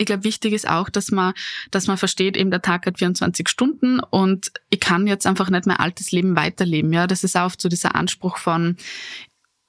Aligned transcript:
ich 0.00 0.06
glaube, 0.06 0.24
wichtig 0.24 0.54
ist 0.54 0.66
auch, 0.66 0.88
dass 0.88 1.10
man, 1.10 1.34
dass 1.70 1.86
man 1.86 1.98
versteht, 1.98 2.34
eben 2.34 2.50
der 2.50 2.62
Tag 2.62 2.86
hat 2.86 2.98
24 2.98 3.46
Stunden 3.50 4.00
und 4.00 4.50
ich 4.70 4.80
kann 4.80 5.06
jetzt 5.06 5.26
einfach 5.26 5.50
nicht 5.50 5.66
mein 5.66 5.76
altes 5.76 6.10
Leben 6.10 6.36
weiterleben. 6.36 6.90
Ja, 6.94 7.06
das 7.06 7.22
ist 7.22 7.36
auch 7.36 7.44
oft 7.44 7.60
so 7.60 7.68
dieser 7.68 7.94
Anspruch 7.94 8.38
von, 8.38 8.78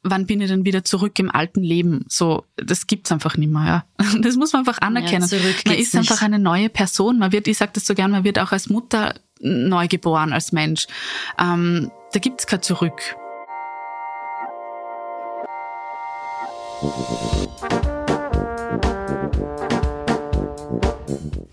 wann 0.03 0.25
bin 0.25 0.39
ich 0.39 0.47
denn 0.47 0.63
wieder 0.63 0.85
zurück 0.85 1.19
im 1.19 1.29
alten 1.29 1.61
Leben? 1.61 2.05
So, 2.07 2.45
das 2.55 2.87
gibt's 2.87 3.11
einfach 3.11 3.35
nicht 3.35 3.51
mehr. 3.51 3.85
Ja. 3.99 4.05
Das 4.21 4.37
muss 4.37 4.53
man 4.53 4.61
einfach 4.61 4.79
anerkennen. 4.79 5.27
Ja, 5.29 5.37
man 5.65 5.75
ist 5.75 5.93
nicht. 5.93 6.09
einfach 6.09 6.21
eine 6.23 6.39
neue 6.39 6.69
Person. 6.69 7.19
Man 7.19 7.33
wird, 7.33 7.49
ich 7.49 7.57
sage 7.57 7.71
das 7.73 7.85
so 7.85 7.93
gern, 7.93 8.11
man 8.11 8.23
wird 8.23 8.39
auch 8.39 8.53
als 8.53 8.69
Mutter 8.69 9.15
neu 9.41 9.89
geboren, 9.89 10.31
als 10.31 10.53
Mensch. 10.53 10.87
Ähm, 11.39 11.91
da 12.13 12.19
gibt's 12.19 12.47
kein 12.47 12.61
Zurück. 12.61 13.01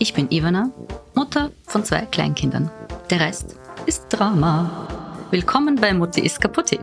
Ich 0.00 0.14
bin 0.14 0.30
Ivana, 0.30 0.70
Mutter 1.16 1.50
von 1.66 1.84
zwei 1.84 2.06
Kleinkindern. 2.06 2.70
Der 3.10 3.18
Rest 3.18 3.56
ist 3.84 4.06
Drama. 4.10 4.86
Willkommen 5.32 5.74
bei 5.74 5.92
Mutti 5.92 6.20
ist 6.20 6.40
kaputti. 6.40 6.78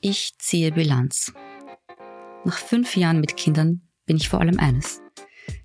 Ich 0.00 0.38
ziehe 0.38 0.70
Bilanz. 0.70 1.32
Nach 2.44 2.58
fünf 2.58 2.96
Jahren 2.96 3.18
mit 3.18 3.36
Kindern 3.36 3.82
bin 4.06 4.16
ich 4.16 4.28
vor 4.28 4.40
allem 4.40 4.60
eines. 4.60 5.02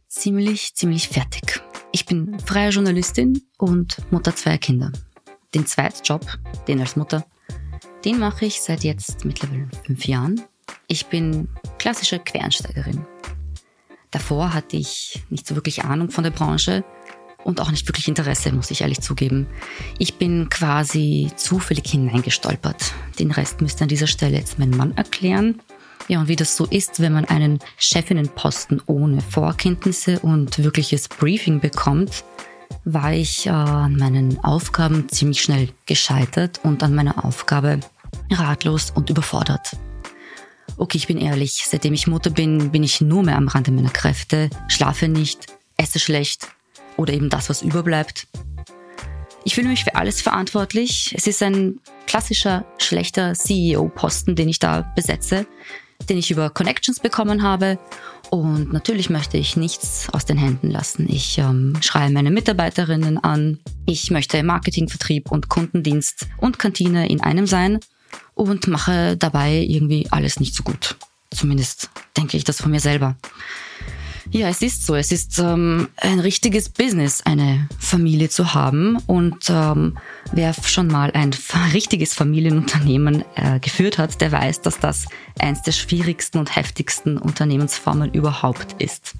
Ziemlich, 0.08 0.74
ziemlich 0.74 1.08
fertig. 1.08 1.62
Ich 1.92 2.08
bin 2.08 2.40
freie 2.40 2.70
Journalistin 2.70 3.44
und 3.60 3.98
Mutter 4.12 4.36
zweier 4.36 4.58
Kinder. 4.58 4.92
Den 5.54 5.68
Zweitjob, 5.68 6.26
den 6.68 6.80
als 6.80 6.96
Mutter, 6.96 7.24
den 8.06 8.20
mache 8.20 8.46
ich 8.46 8.62
seit 8.62 8.84
jetzt 8.84 9.26
mittlerweile 9.26 9.68
fünf 9.86 10.06
Jahren. 10.06 10.42
Ich 10.88 11.08
bin 11.08 11.50
klassische 11.78 12.20
Quereinsteigerin. 12.20 13.06
Davor 14.12 14.54
hatte 14.54 14.78
ich 14.78 15.22
nicht 15.30 15.46
so 15.46 15.56
wirklich 15.56 15.84
Ahnung 15.84 16.10
von 16.10 16.24
der 16.24 16.32
Branche 16.32 16.84
und 17.44 17.62
auch 17.62 17.72
nicht 17.72 17.88
wirklich 17.88 18.08
Interesse, 18.08 18.52
muss 18.52 18.72
ich 18.72 18.82
ehrlich 18.82 19.02
zugeben. 19.02 19.48
Ich 19.98 20.16
bin 20.16 20.50
quasi 20.50 21.32
zufällig 21.36 21.90
hineingestolpert. 21.90 22.94
Den 23.20 23.32
Rest 23.32 23.62
müsste 23.62 23.84
an 23.84 23.90
dieser 23.90 24.08
Stelle 24.08 24.38
jetzt 24.38 24.60
mein 24.60 24.72
Mann 24.72 24.96
erklären. 24.98 25.62
Ja, 26.08 26.22
und 26.22 26.28
wie 26.28 26.36
das 26.36 26.56
so 26.56 26.66
ist, 26.66 27.02
wenn 27.02 27.14
man 27.14 27.26
einen 27.26 27.60
Chefinnenposten 27.78 28.82
ohne 28.88 29.22
Vorkenntnisse 29.22 30.20
und 30.20 30.58
wirkliches 30.64 31.08
Briefing 31.08 31.60
bekommt, 31.60 32.24
war 32.86 33.14
ich 33.14 33.46
äh, 33.46 33.50
an 33.50 33.96
meinen 33.96 34.44
Aufgaben 34.44 35.10
ziemlich 35.10 35.42
schnell 35.42 35.70
gescheitert 35.86 36.60
und 36.64 36.84
an 36.84 36.96
meiner 36.96 37.26
Aufgabe 37.26 37.80
ratlos 38.32 38.92
und 38.92 39.10
überfordert. 39.10 39.76
Okay, 40.78 40.98
ich 40.98 41.08
bin 41.08 41.18
ehrlich, 41.18 41.66
seitdem 41.68 41.94
ich 41.94 42.08
Mutter 42.08 42.30
bin, 42.30 42.72
bin 42.72 42.84
ich 42.84 43.02
nur 43.02 43.24
mehr 43.24 43.36
am 43.36 43.48
Rande 43.48 43.72
meiner 43.72 43.90
Kräfte, 43.90 44.50
schlafe 44.68 45.08
nicht, 45.08 45.48
esse 45.78 46.00
schlecht 46.00 46.48
oder 46.96 47.14
eben 47.14 47.30
das, 47.30 47.50
was 47.50 47.62
überbleibt. 47.62 48.28
Ich 49.44 49.56
fühle 49.56 49.70
mich 49.70 49.84
für 49.84 49.96
alles 49.96 50.22
verantwortlich. 50.22 51.14
Es 51.18 51.26
ist 51.26 51.42
ein 51.42 51.80
klassischer 52.08 52.66
schlechter 52.78 53.34
CEO-Posten, 53.34 54.36
den 54.36 54.50
ich 54.50 54.60
da 54.60 54.92
besetze, 54.96 55.48
den 56.08 56.18
ich 56.18 56.32
über 56.32 56.50
Connections 56.50 57.00
bekommen 57.00 57.44
habe 57.44 57.78
und 58.30 58.72
natürlich 58.72 59.10
möchte 59.10 59.38
ich 59.38 59.58
nichts 59.58 60.08
aus 60.12 60.26
den 60.26 60.38
Händen 60.38 60.70
lassen. 60.70 61.08
Ich 61.10 61.38
ähm, 61.40 61.78
schreie 61.82 62.12
meine 62.12 62.30
Mitarbeiterinnen 62.30 63.18
an. 63.18 63.60
Ich 63.86 64.12
möchte 64.12 64.42
Marketing, 64.44 64.88
Vertrieb 64.88 65.32
und 65.32 65.50
Kundendienst 65.50 66.28
und 66.38 66.60
Kantine 66.60 67.10
in 67.10 67.22
einem 67.22 67.48
sein 67.48 67.80
und 68.36 68.68
mache 68.68 69.18
dabei 69.18 69.66
irgendwie 69.68 70.08
alles 70.12 70.40
nicht 70.40 70.54
so 70.54 70.64
gut. 70.64 70.96
Zumindest 71.32 71.90
denke 72.18 72.38
ich 72.38 72.44
das 72.44 72.62
von 72.62 72.72
mir 72.72 72.80
selber. 72.80 73.16
Ja, 74.32 74.48
es 74.48 74.62
ist 74.62 74.86
so. 74.86 74.96
Es 74.96 75.12
ist 75.12 75.40
ähm, 75.40 75.90
ein 75.98 76.20
richtiges 76.20 76.70
Business, 76.70 77.22
eine 77.26 77.68
Familie 77.80 78.30
zu 78.30 78.54
haben. 78.54 78.98
Und 79.08 79.50
ähm, 79.50 79.98
wer 80.32 80.54
schon 80.54 80.88
mal 80.88 81.12
ein 81.12 81.32
richtiges 81.74 82.14
Familienunternehmen 82.14 83.26
äh, 83.36 83.60
geführt 83.60 83.98
hat, 83.98 84.22
der 84.22 84.32
weiß, 84.32 84.62
dass 84.62 84.80
das 84.80 85.08
eins 85.40 85.64
der 85.64 85.72
schwierigsten 85.72 86.38
und 86.38 86.56
heftigsten 86.56 87.18
Unternehmensformen 87.18 88.14
überhaupt 88.14 88.80
ist. 88.80 89.16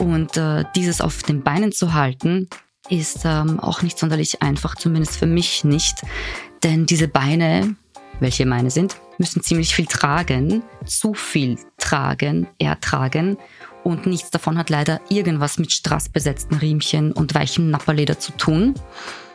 Und 0.00 0.36
äh, 0.36 0.64
dieses 0.74 1.00
auf 1.00 1.22
den 1.22 1.42
Beinen 1.42 1.70
zu 1.70 1.94
halten, 1.94 2.48
ist 2.90 3.20
ähm, 3.24 3.60
auch 3.60 3.82
nicht 3.82 3.96
sonderlich 3.96 4.42
einfach, 4.42 4.74
zumindest 4.74 5.16
für 5.16 5.26
mich 5.26 5.62
nicht. 5.62 6.02
Denn 6.64 6.84
diese 6.84 7.06
Beine, 7.06 7.76
welche 8.18 8.44
meine 8.44 8.72
sind, 8.72 8.96
müssen 9.18 9.40
ziemlich 9.40 9.72
viel 9.72 9.86
tragen, 9.86 10.62
zu 10.84 11.14
viel 11.14 11.58
tragen, 11.78 12.48
ertragen 12.58 13.36
und 13.84 14.06
nichts 14.06 14.30
davon 14.30 14.58
hat 14.58 14.70
leider 14.70 15.00
irgendwas 15.08 15.58
mit 15.58 15.72
strassbesetzten 15.72 16.56
Riemchen 16.56 17.12
und 17.12 17.34
weichem 17.34 17.70
Napperleder 17.70 18.18
zu 18.18 18.32
tun. 18.32 18.74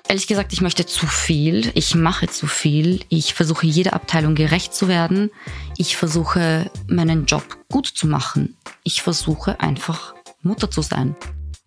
Ehrlich 0.07 0.27
gesagt, 0.27 0.53
ich 0.53 0.61
möchte 0.61 0.85
zu 0.85 1.05
viel. 1.05 1.69
Ich 1.73 1.93
mache 1.93 2.27
zu 2.27 2.47
viel. 2.47 3.01
Ich 3.09 3.33
versuche 3.33 3.67
jeder 3.67 3.93
Abteilung 3.93 4.35
gerecht 4.35 4.73
zu 4.73 4.87
werden. 4.87 5.31
Ich 5.75 5.97
versuche 5.97 6.71
meinen 6.87 7.25
Job 7.25 7.57
gut 7.69 7.87
zu 7.87 8.07
machen. 8.07 8.55
Ich 8.83 9.01
versuche 9.01 9.59
einfach 9.59 10.13
Mutter 10.41 10.71
zu 10.71 10.81
sein. 10.81 11.15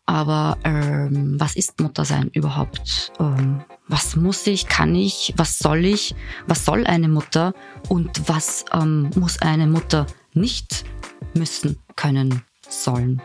Aber 0.07 0.57
ähm, 0.65 1.39
was 1.39 1.55
ist 1.55 1.81
Mutter 1.81 2.05
sein 2.05 2.31
überhaupt? 2.33 3.13
Ähm, 3.21 3.63
was 3.87 4.17
muss 4.17 4.47
ich, 4.47 4.67
kann 4.67 4.95
ich, 4.95 5.35
was 5.37 5.59
soll 5.59 5.85
ich, 5.85 6.15
was 6.47 6.65
soll 6.65 6.87
eine 6.87 7.09
Mutter 7.09 7.53
und 7.89 8.29
was 8.29 8.65
ähm, 8.73 9.11
muss 9.15 9.41
eine 9.43 9.67
Mutter 9.67 10.07
nicht 10.33 10.85
müssen 11.35 11.79
können? 11.95 12.43
Sollen. 12.71 13.21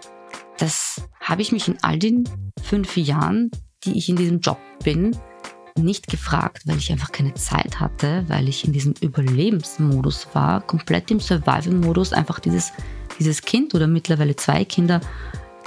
Das 0.57 1.01
habe 1.19 1.41
ich 1.41 1.51
mich 1.51 1.67
in 1.67 1.78
all 1.81 2.00
den 2.00 2.28
fünf 2.61 2.97
Jahren, 2.97 3.51
die 3.83 3.97
ich 3.97 4.09
in 4.09 4.16
diesem 4.16 4.39
Job 4.39 4.59
bin, 4.83 5.16
nicht 5.78 6.07
gefragt, 6.07 6.63
weil 6.66 6.78
ich 6.78 6.91
einfach 6.91 7.11
keine 7.11 7.33
Zeit 7.33 7.79
hatte, 7.79 8.23
weil 8.28 8.47
ich 8.47 8.66
in 8.66 8.72
diesem 8.72 8.94
Überlebensmodus 9.01 10.28
war, 10.34 10.61
komplett 10.61 11.11
im 11.11 11.19
Survival-Modus, 11.19 12.13
einfach 12.13 12.39
dieses, 12.39 12.72
dieses 13.19 13.41
Kind 13.41 13.75
oder 13.75 13.88
mittlerweile 13.88 14.35
zwei 14.38 14.63
Kinder 14.63 15.01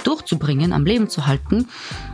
durchzubringen, 0.03 0.73
am 0.73 0.85
Leben 0.85 1.09
zu 1.09 1.27
halten, 1.27 1.67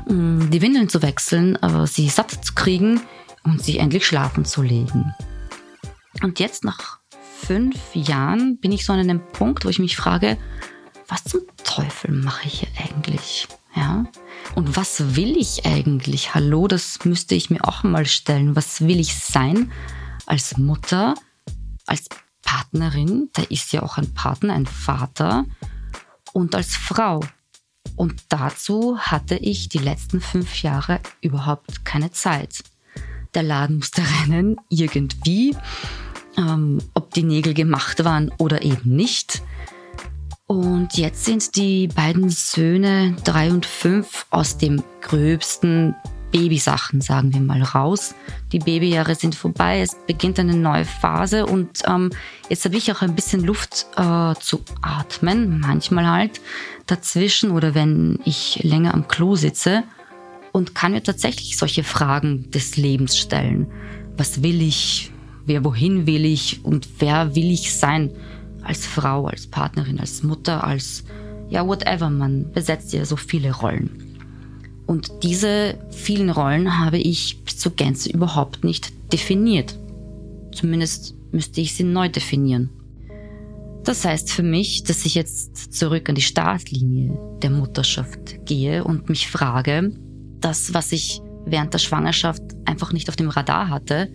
mm, 0.09 0.49
die 0.49 0.61
Windeln 0.61 0.89
zu 0.89 1.01
wechseln, 1.01 1.57
sie 1.85 2.09
satt 2.09 2.31
zu 2.43 2.53
kriegen 2.53 2.99
und 3.43 3.63
sie 3.63 3.77
endlich 3.77 4.05
schlafen 4.05 4.43
zu 4.43 4.61
legen. 4.61 5.13
Und 6.21 6.39
jetzt 6.39 6.65
nach 6.65 6.99
fünf 7.45 7.77
Jahren 7.93 8.57
bin 8.57 8.71
ich 8.71 8.85
so 8.85 8.93
an 8.93 8.99
einem 8.99 9.21
Punkt, 9.31 9.65
wo 9.65 9.69
ich 9.69 9.79
mich 9.79 9.95
frage, 9.95 10.37
was 11.07 11.23
zum 11.23 11.41
Teufel 11.75 12.13
mache 12.13 12.47
ich 12.47 12.61
hier 12.61 12.69
eigentlich? 12.77 13.49
Ja? 13.75 14.05
Und 14.55 14.77
was 14.77 15.17
will 15.17 15.35
ich 15.35 15.65
eigentlich? 15.65 16.33
Hallo, 16.33 16.69
das 16.69 17.03
müsste 17.03 17.35
ich 17.35 17.49
mir 17.49 17.65
auch 17.65 17.83
mal 17.83 18.05
stellen. 18.05 18.55
Was 18.55 18.79
will 18.79 18.97
ich 18.97 19.15
sein 19.15 19.73
als 20.25 20.57
Mutter, 20.57 21.15
als 21.85 22.07
Partnerin? 22.43 23.29
Da 23.33 23.41
ist 23.49 23.73
ja 23.73 23.83
auch 23.83 23.97
ein 23.97 24.13
Partner, 24.13 24.53
ein 24.53 24.65
Vater 24.65 25.43
und 26.31 26.55
als 26.55 26.77
Frau. 26.77 27.19
Und 27.97 28.23
dazu 28.29 28.97
hatte 28.97 29.35
ich 29.35 29.67
die 29.67 29.79
letzten 29.79 30.21
fünf 30.21 30.61
Jahre 30.61 31.01
überhaupt 31.19 31.83
keine 31.83 32.11
Zeit. 32.11 32.63
Der 33.33 33.43
Laden 33.43 33.77
musste 33.79 34.01
rennen, 34.21 34.55
irgendwie. 34.69 35.57
Ähm, 36.37 36.79
ob 36.93 37.13
die 37.13 37.23
Nägel 37.23 37.53
gemacht 37.53 38.05
waren 38.05 38.31
oder 38.37 38.61
eben 38.61 38.95
nicht. 38.95 39.41
Und 40.47 40.95
jetzt 40.95 41.25
sind 41.25 41.55
die 41.55 41.87
beiden 41.87 42.29
Söhne 42.29 43.15
drei 43.23 43.49
und 43.49 43.65
fünf 43.65 44.27
aus 44.29 44.57
dem 44.57 44.83
gröbsten 45.01 45.95
Babysachen, 46.31 47.01
sagen 47.01 47.33
wir 47.33 47.39
mal, 47.39 47.63
raus. 47.63 48.13
Die 48.51 48.59
Babyjahre 48.59 49.15
sind 49.15 49.33
vorbei, 49.33 49.81
es 49.81 49.95
beginnt 50.05 50.37
eine 50.37 50.55
neue 50.55 50.85
Phase 50.85 51.47
und 51.47 51.81
ähm, 51.87 52.11
jetzt 52.47 52.63
habe 52.65 52.75
ich 52.75 52.91
auch 52.91 53.01
ein 53.01 53.15
bisschen 53.15 53.43
Luft 53.43 53.87
äh, 53.95 54.35
zu 54.39 54.61
atmen, 54.81 55.59
manchmal 55.61 56.07
halt 56.07 56.41
dazwischen 56.85 57.49
oder 57.49 57.73
wenn 57.73 58.19
ich 58.25 58.59
länger 58.63 58.93
am 58.93 59.07
Klo 59.07 59.35
sitze 59.35 59.83
und 60.51 60.75
kann 60.75 60.91
mir 60.91 61.01
tatsächlich 61.01 61.57
solche 61.57 61.83
Fragen 61.83 62.51
des 62.51 62.77
Lebens 62.77 63.17
stellen. 63.17 63.67
was 64.15 64.43
will 64.43 64.61
ich, 64.61 65.11
wer 65.45 65.63
wohin 65.63 66.05
will 66.05 66.25
ich 66.25 66.63
und 66.63 66.87
wer 66.99 67.35
will 67.35 67.49
ich 67.49 67.73
sein 67.73 68.11
als 68.65 68.85
Frau, 68.85 69.27
als 69.27 69.47
Partnerin, 69.47 69.99
als 69.99 70.23
Mutter, 70.23 70.63
als 70.63 71.03
ja, 71.49 71.65
whatever, 71.65 72.09
man 72.09 72.51
besetzt 72.51 72.91
ja 72.93 73.05
so 73.05 73.15
viele 73.15 73.51
Rollen. 73.51 74.17
Und 74.85 75.11
diese 75.23 75.77
vielen 75.91 76.29
Rollen 76.29 76.79
habe 76.79 76.97
ich 76.97 77.43
bis 77.43 77.57
zur 77.57 77.75
Gänze 77.75 78.09
überhaupt 78.09 78.63
nicht 78.63 78.91
definiert. 79.11 79.77
Zumindest 80.53 81.15
müsste 81.31 81.61
ich 81.61 81.75
sie 81.75 81.83
neu 81.83 82.09
definieren. 82.09 82.69
Das 83.83 84.03
heißt 84.03 84.31
für 84.31 84.43
mich, 84.43 84.83
dass 84.83 85.05
ich 85.05 85.13
jetzt 85.13 85.73
zurück 85.73 86.09
an 86.09 86.15
die 86.15 86.21
Startlinie 86.21 87.17
der 87.41 87.51
Mutterschaft 87.51 88.45
gehe 88.45 88.83
und 88.83 89.09
mich 89.09 89.27
frage, 89.27 89.91
das, 90.39 90.73
was 90.73 90.91
ich 90.91 91.21
während 91.45 91.73
der 91.73 91.79
Schwangerschaft 91.79 92.41
einfach 92.65 92.93
nicht 92.93 93.09
auf 93.09 93.15
dem 93.15 93.29
Radar 93.29 93.69
hatte, 93.69 94.09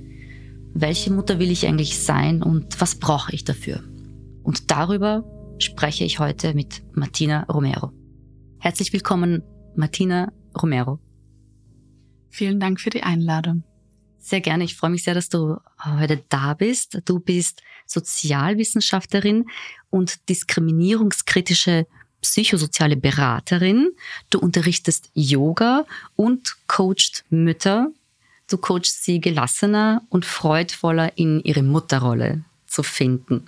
welche 0.74 1.12
Mutter 1.12 1.38
will 1.38 1.50
ich 1.50 1.66
eigentlich 1.66 1.98
sein 1.98 2.42
und 2.42 2.80
was 2.80 2.96
brauche 2.96 3.32
ich 3.32 3.44
dafür? 3.44 3.82
Und 4.50 4.68
darüber 4.72 5.22
spreche 5.60 6.02
ich 6.02 6.18
heute 6.18 6.54
mit 6.54 6.82
Martina 6.92 7.44
Romero. 7.44 7.92
Herzlich 8.58 8.92
willkommen, 8.92 9.44
Martina 9.76 10.32
Romero. 10.60 10.98
Vielen 12.30 12.58
Dank 12.58 12.80
für 12.80 12.90
die 12.90 13.04
Einladung. 13.04 13.62
Sehr 14.18 14.40
gerne. 14.40 14.64
Ich 14.64 14.74
freue 14.74 14.90
mich 14.90 15.04
sehr, 15.04 15.14
dass 15.14 15.28
du 15.28 15.58
heute 15.84 16.24
da 16.30 16.54
bist. 16.54 17.00
Du 17.04 17.20
bist 17.20 17.62
Sozialwissenschaftlerin 17.86 19.46
und 19.88 20.28
diskriminierungskritische 20.28 21.86
psychosoziale 22.20 22.96
Beraterin. 22.96 23.90
Du 24.30 24.40
unterrichtest 24.40 25.12
Yoga 25.14 25.86
und 26.16 26.56
coachst 26.66 27.24
Mütter. 27.30 27.92
Du 28.48 28.58
coachst 28.58 29.04
sie 29.04 29.20
gelassener 29.20 30.02
und 30.08 30.24
freudvoller 30.24 31.16
in 31.16 31.38
ihre 31.38 31.62
Mutterrolle 31.62 32.42
zu 32.66 32.82
finden. 32.82 33.46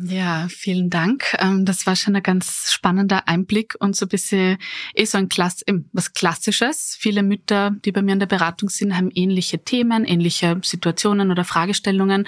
Ja, 0.00 0.46
vielen 0.48 0.88
Dank. 0.88 1.36
Ähm, 1.38 1.64
das 1.66 1.86
war 1.86 1.96
schon 1.96 2.16
ein 2.16 2.22
ganz 2.22 2.72
spannender 2.72 3.28
Einblick 3.28 3.74
und 3.78 3.94
so 3.94 4.06
ein 4.06 4.08
bisschen 4.08 4.58
eh 4.94 5.04
so 5.04 5.18
ein 5.18 5.28
Klass, 5.28 5.62
was 5.92 6.14
Klassisches. 6.14 6.96
Viele 6.98 7.22
Mütter, 7.22 7.72
die 7.84 7.92
bei 7.92 8.00
mir 8.00 8.14
in 8.14 8.18
der 8.18 8.26
Beratung 8.26 8.70
sind, 8.70 8.96
haben 8.96 9.10
ähnliche 9.14 9.62
Themen, 9.62 10.04
ähnliche 10.04 10.58
Situationen 10.62 11.30
oder 11.30 11.44
Fragestellungen. 11.44 12.26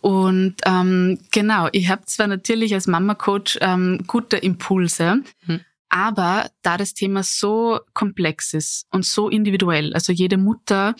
Und 0.00 0.54
ähm, 0.64 1.18
genau, 1.32 1.68
ich 1.72 1.90
habe 1.90 2.06
zwar 2.06 2.28
natürlich 2.28 2.72
als 2.72 2.86
Mama-Coach 2.86 3.58
ähm, 3.60 4.04
gute 4.06 4.38
Impulse, 4.38 5.22
hm. 5.44 5.60
aber 5.90 6.50
da 6.62 6.78
das 6.78 6.94
Thema 6.94 7.22
so 7.22 7.80
komplex 7.92 8.54
ist 8.54 8.86
und 8.90 9.04
so 9.04 9.28
individuell, 9.28 9.92
also 9.92 10.12
jede 10.12 10.38
Mutter 10.38 10.94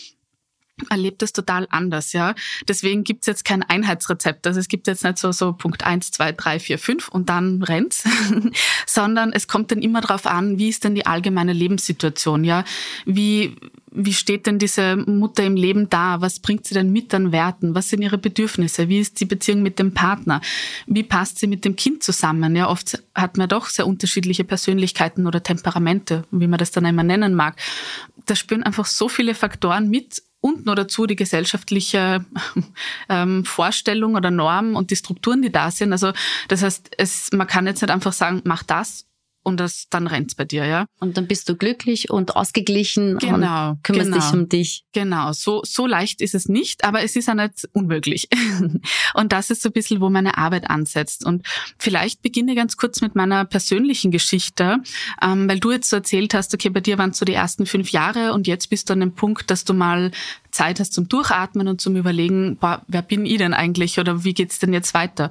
erlebt 0.90 1.23
es 1.23 1.32
total 1.32 1.67
anders, 1.70 2.12
ja. 2.12 2.34
Deswegen 2.69 3.02
gibt's 3.02 3.26
jetzt 3.26 3.44
kein 3.44 3.62
Einheitsrezept. 3.62 4.46
Also 4.46 4.61
es 4.61 4.69
gibt 4.69 4.87
jetzt 4.87 5.05
nicht 5.05 5.19
so, 5.19 5.32
so 5.32 5.52
Punkt 5.52 5.84
eins, 5.84 6.11
zwei, 6.11 6.32
drei, 6.32 6.58
vier, 6.58 6.78
fünf 6.78 7.08
und 7.08 7.28
dann 7.28 7.62
rennt's, 7.62 8.05
sondern 8.87 9.32
es 9.32 9.49
kommt 9.49 9.70
dann 9.70 9.81
immer 9.81 10.00
darauf 10.00 10.26
an, 10.26 10.58
wie 10.58 10.69
ist 10.69 10.84
denn 10.84 10.94
die 10.94 11.06
allgemeine 11.06 11.52
Lebenssituation, 11.52 12.44
ja. 12.44 12.64
Wie, 13.06 13.56
wie 13.90 14.12
steht 14.12 14.46
denn 14.46 14.58
diese 14.58 14.96
Mutter 14.96 15.44
im 15.44 15.56
Leben 15.56 15.88
da? 15.88 16.20
Was 16.20 16.40
bringt 16.40 16.67
sie 16.67 16.75
denn 16.75 16.93
mit 16.93 17.14
an 17.14 17.32
Werten? 17.32 17.75
Was 17.75 17.88
sind 17.88 18.02
ihre 18.02 18.19
Bedürfnisse? 18.19 18.90
Wie 18.90 19.00
ist 19.00 19.20
die 19.20 19.25
Beziehung 19.25 19.62
mit 19.62 19.78
dem 19.78 19.94
Partner? 19.94 20.43
Wie 20.87 21.02
passt 21.02 21.38
sie 21.38 21.46
mit 21.46 21.64
dem 21.64 21.76
Kind 21.76 22.02
zusammen? 22.02 22.55
Ja, 22.55 22.69
oft 22.69 23.02
hat 23.14 23.38
man 23.38 23.49
doch 23.49 23.69
sehr 23.69 23.87
unterschiedliche 23.87 24.44
Persönlichkeiten 24.44 25.26
oder 25.26 25.43
Temperamente, 25.43 26.25
wie 26.31 26.46
man 26.46 26.58
das 26.58 26.70
dann 26.70 26.84
einmal 26.84 27.06
nennen 27.06 27.34
mag. 27.34 27.56
Da 28.26 28.37
spüren 28.37 28.62
einfach 28.62 28.84
so 28.84 29.08
viele 29.08 29.34
Faktoren 29.34 29.88
mit 29.88 30.23
und 30.41 30.67
noch 30.67 30.75
dazu 30.75 31.06
die 31.06 31.17
gesellschaftliche 31.17 32.25
ähm, 33.09 33.44
Vorstellung 33.44 34.15
oder 34.15 34.31
Norm 34.31 34.77
und 34.77 34.91
die 34.91 34.97
Strukturen, 34.97 35.43
die 35.43 35.50
da 35.50 35.71
sind. 35.71 35.93
Also 35.93 36.12
das 36.49 36.62
heißt, 36.62 36.91
es, 36.99 37.31
man 37.33 37.47
kann 37.47 37.67
jetzt 37.67 37.83
nicht 37.83 37.91
einfach 37.91 38.12
sagen, 38.12 38.43
mach 38.44 38.62
das 38.62 39.06
und 39.46 39.58
das, 39.58 39.87
dann 39.90 40.08
rennt's 40.08 40.34
bei 40.34 40.44
dir, 40.44 40.66
ja. 40.66 40.87
Und 40.98 41.16
dann 41.16 41.28
bist 41.28 41.48
du 41.48 41.54
glücklich 41.54 42.10
und 42.10 42.34
ausgeglichen 42.34 43.16
genau, 43.19 43.70
und 43.70 43.84
kümmerst 43.84 44.10
genau, 44.10 44.20
dich 44.20 44.32
um 44.32 44.48
dich. 44.48 44.84
Genau, 44.93 45.32
so, 45.32 45.62
so 45.64 45.87
leicht 45.87 46.20
ist 46.20 46.34
es 46.34 46.48
nicht, 46.48 46.82
aber 46.84 47.02
es 47.04 47.14
ist 47.14 47.28
auch 47.28 47.34
nicht 47.34 47.69
unmöglich. 47.72 48.28
und 49.14 49.32
das 49.32 49.50
ist 49.50 49.62
so 49.62 49.69
ein 49.69 49.72
bisschen, 49.72 50.00
wo 50.00 50.10
meine 50.10 50.37
Arbeit 50.37 50.69
ansetzt. 50.69 51.25
Und 51.25 51.46
vielleicht 51.78 52.22
beginne 52.22 52.52
ich 52.52 52.56
ganz 52.56 52.76
kurz 52.76 53.00
mit 53.00 53.14
meiner 53.14 53.44
persönlichen 53.44 54.10
Geschichte, 54.10 54.78
ähm, 55.22 55.49
weil 55.49 55.60
du 55.60 55.70
jetzt 55.70 55.90
so 55.90 55.96
erzählt 55.96 56.34
hast, 56.34 56.52
okay, 56.52 56.70
bei 56.70 56.81
dir 56.81 56.99
waren 56.99 57.10
es 57.10 57.19
so 57.19 57.25
die 57.25 57.34
ersten 57.34 57.66
fünf 57.66 57.90
Jahre 57.90 58.32
und 58.32 58.49
jetzt 58.49 58.69
bist 58.69 58.88
du 58.88 58.94
an 58.94 59.00
dem 59.00 59.12
Punkt, 59.12 59.49
dass 59.52 59.64
du 59.64 59.75
mal 59.75 60.10
Zeit 60.50 60.81
hast 60.81 60.92
zum 60.92 61.08
Durchatmen 61.08 61.69
und 61.69 61.81
zum 61.81 61.94
Überlegen, 61.94 62.56
boah, 62.56 62.82
wer 62.88 63.02
bin 63.02 63.26
ich 63.26 63.38
denn 63.38 63.54
eigentlich 63.54 64.00
oder 64.00 64.25
wie 64.25 64.34
geht's 64.34 64.58
denn 64.58 64.72
jetzt 64.72 64.92
weiter? 64.92 65.31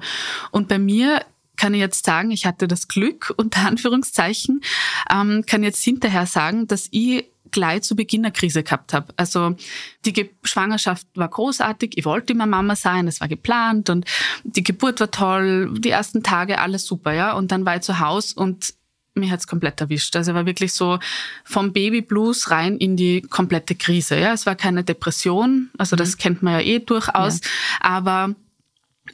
Und 0.52 0.68
bei 0.68 0.78
mir 0.78 1.20
kann 1.56 1.74
ich 1.74 1.80
jetzt 1.80 2.04
sagen, 2.04 2.30
ich 2.30 2.46
hatte 2.46 2.68
das 2.68 2.88
Glück, 2.88 3.32
unter 3.36 3.66
Anführungszeichen, 3.66 4.62
ähm, 5.10 5.44
kann 5.46 5.62
jetzt 5.62 5.82
hinterher 5.82 6.26
sagen, 6.26 6.66
dass 6.66 6.88
ich 6.90 7.24
gleich 7.50 7.82
zu 7.82 7.96
Beginn 7.96 8.24
eine 8.24 8.32
Krise 8.32 8.62
gehabt 8.62 8.92
habe. 8.92 9.12
Also 9.16 9.56
die 10.04 10.12
Ge 10.12 10.30
Schwangerschaft 10.42 11.06
war 11.14 11.28
großartig, 11.28 11.96
ich 11.96 12.04
wollte 12.04 12.32
immer 12.32 12.46
Mama 12.46 12.76
sein, 12.76 13.08
es 13.08 13.20
war 13.20 13.28
geplant 13.28 13.88
und 13.88 14.04
die 14.44 14.62
Geburt 14.62 15.00
war 15.00 15.10
toll, 15.10 15.72
die 15.78 15.90
ersten 15.90 16.22
Tage 16.22 16.60
alles 16.60 16.84
super, 16.84 17.12
ja. 17.12 17.32
Und 17.32 17.52
dann 17.52 17.64
war 17.64 17.76
ich 17.76 17.82
zu 17.82 18.00
Hause 18.00 18.34
und 18.36 18.74
mich 19.14 19.30
hat's 19.30 19.46
komplett 19.46 19.80
erwischt. 19.80 20.14
Also 20.16 20.34
war 20.34 20.46
wirklich 20.46 20.72
so 20.72 20.98
vom 21.44 21.72
Babyblues 21.72 22.50
rein 22.50 22.76
in 22.76 22.96
die 22.96 23.22
komplette 23.22 23.74
Krise. 23.74 24.18
Ja, 24.18 24.32
es 24.32 24.44
war 24.44 24.56
keine 24.56 24.84
Depression, 24.84 25.70
also 25.78 25.96
das 25.96 26.12
mhm. 26.12 26.18
kennt 26.18 26.42
man 26.42 26.54
ja 26.54 26.60
eh 26.60 26.78
durchaus, 26.80 27.40
ja. 27.40 27.50
aber 27.80 28.34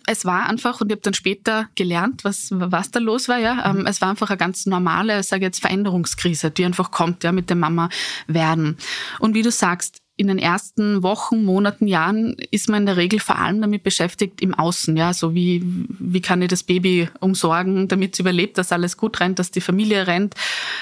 es 0.06 0.24
war 0.24 0.48
einfach, 0.48 0.80
und 0.80 0.90
ich 0.90 0.96
habe 0.96 1.02
dann 1.02 1.14
später 1.14 1.68
gelernt, 1.74 2.24
was, 2.24 2.48
was 2.52 2.90
da 2.90 3.00
los 3.00 3.28
war, 3.28 3.38
ja. 3.38 3.72
Mhm. 3.72 3.86
Es 3.86 4.00
war 4.00 4.10
einfach 4.10 4.30
eine 4.30 4.36
ganz 4.36 4.66
normale, 4.66 5.20
ich 5.20 5.26
sage 5.26 5.44
jetzt, 5.44 5.60
Veränderungskrise, 5.60 6.50
die 6.50 6.64
einfach 6.64 6.90
kommt, 6.90 7.24
ja, 7.24 7.32
mit 7.32 7.50
dem 7.50 7.60
Mama 7.60 7.88
werden. 8.26 8.76
Und 9.18 9.34
wie 9.34 9.42
du 9.42 9.50
sagst, 9.50 10.02
in 10.16 10.28
den 10.28 10.38
ersten 10.38 11.02
Wochen, 11.02 11.42
Monaten, 11.44 11.86
Jahren 11.86 12.36
ist 12.50 12.68
man 12.68 12.82
in 12.82 12.86
der 12.86 12.96
Regel 12.96 13.18
vor 13.18 13.38
allem 13.38 13.60
damit 13.60 13.82
beschäftigt 13.82 14.42
im 14.42 14.54
Außen, 14.54 14.96
ja, 14.96 15.14
so 15.14 15.34
wie, 15.34 15.62
wie 15.64 16.20
kann 16.20 16.42
ich 16.42 16.48
das 16.48 16.62
Baby 16.62 17.08
umsorgen, 17.20 17.88
damit 17.88 18.14
es 18.14 18.20
überlebt, 18.20 18.58
dass 18.58 18.72
alles 18.72 18.96
gut 18.96 19.20
rennt, 19.20 19.38
dass 19.38 19.50
die 19.50 19.60
Familie 19.60 20.06
rennt, 20.06 20.34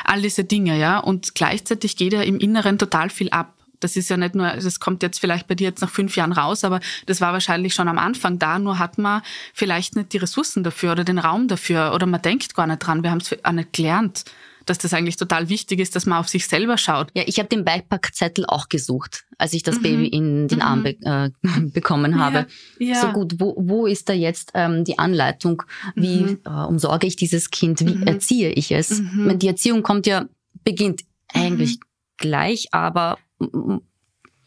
all 0.04 0.20
diese 0.20 0.44
Dinge, 0.44 0.78
ja. 0.78 0.98
Und 0.98 1.34
gleichzeitig 1.34 1.96
geht 1.96 2.12
ja 2.12 2.22
im 2.22 2.38
Inneren 2.38 2.78
total 2.78 3.08
viel 3.08 3.30
ab. 3.30 3.54
Das 3.80 3.96
ist 3.96 4.08
ja 4.10 4.16
nicht 4.16 4.34
nur, 4.34 4.48
das 4.48 4.80
kommt 4.80 5.02
jetzt 5.02 5.18
vielleicht 5.18 5.46
bei 5.46 5.54
dir 5.54 5.68
jetzt 5.68 5.80
nach 5.80 5.90
fünf 5.90 6.16
Jahren 6.16 6.32
raus, 6.32 6.64
aber 6.64 6.80
das 7.06 7.20
war 7.20 7.32
wahrscheinlich 7.32 7.74
schon 7.74 7.88
am 7.88 7.98
Anfang 7.98 8.38
da, 8.38 8.58
nur 8.58 8.78
hat 8.78 8.98
man 8.98 9.22
vielleicht 9.54 9.96
nicht 9.96 10.12
die 10.12 10.18
Ressourcen 10.18 10.62
dafür 10.62 10.92
oder 10.92 11.04
den 11.04 11.18
Raum 11.18 11.48
dafür 11.48 11.92
oder 11.94 12.06
man 12.06 12.22
denkt 12.22 12.54
gar 12.54 12.66
nicht 12.66 12.78
dran. 12.78 13.02
Wir 13.02 13.10
haben 13.10 13.18
es 13.18 13.36
auch 13.44 13.52
nicht 13.52 13.72
gelernt 13.72 14.24
dass 14.66 14.78
das 14.78 14.94
eigentlich 14.94 15.16
total 15.16 15.48
wichtig 15.48 15.80
ist, 15.80 15.96
dass 15.96 16.06
man 16.06 16.18
auf 16.18 16.28
sich 16.28 16.46
selber 16.46 16.78
schaut. 16.78 17.08
Ja, 17.14 17.24
ich 17.26 17.38
habe 17.38 17.48
den 17.48 17.64
Beipackzettel 17.64 18.44
auch 18.46 18.68
gesucht, 18.68 19.24
als 19.36 19.52
ich 19.52 19.64
das 19.64 19.78
mhm. 19.78 19.82
Baby 19.82 20.06
in 20.06 20.46
den 20.46 20.58
mhm. 20.58 20.64
Arm 20.64 20.82
be 20.84 20.96
äh, 21.02 21.30
bekommen 21.72 22.20
habe. 22.22 22.46
Ja, 22.78 22.94
ja. 22.94 23.00
So 23.00 23.08
gut, 23.08 23.34
wo, 23.38 23.54
wo 23.58 23.86
ist 23.86 24.08
da 24.08 24.12
jetzt 24.12 24.52
ähm, 24.54 24.84
die 24.84 24.98
Anleitung? 24.98 25.62
Wie 25.96 26.20
mhm. 26.20 26.40
äh, 26.44 26.50
umsorge 26.50 27.06
ich 27.06 27.16
dieses 27.16 27.50
Kind? 27.50 27.80
Wie 27.80 27.96
mhm. 27.96 28.06
erziehe 28.06 28.50
ich 28.50 28.70
es? 28.70 29.00
Mhm. 29.00 29.38
Die 29.38 29.48
Erziehung 29.48 29.82
kommt 29.82 30.06
ja, 30.06 30.26
beginnt 30.62 31.02
eigentlich 31.32 31.76
mhm. 31.76 31.84
gleich, 32.16 32.68
aber 32.72 33.18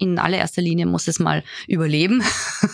in 0.03 0.19
allererster 0.19 0.61
Linie 0.61 0.85
muss 0.85 1.07
es 1.07 1.19
mal 1.19 1.43
überleben, 1.67 2.23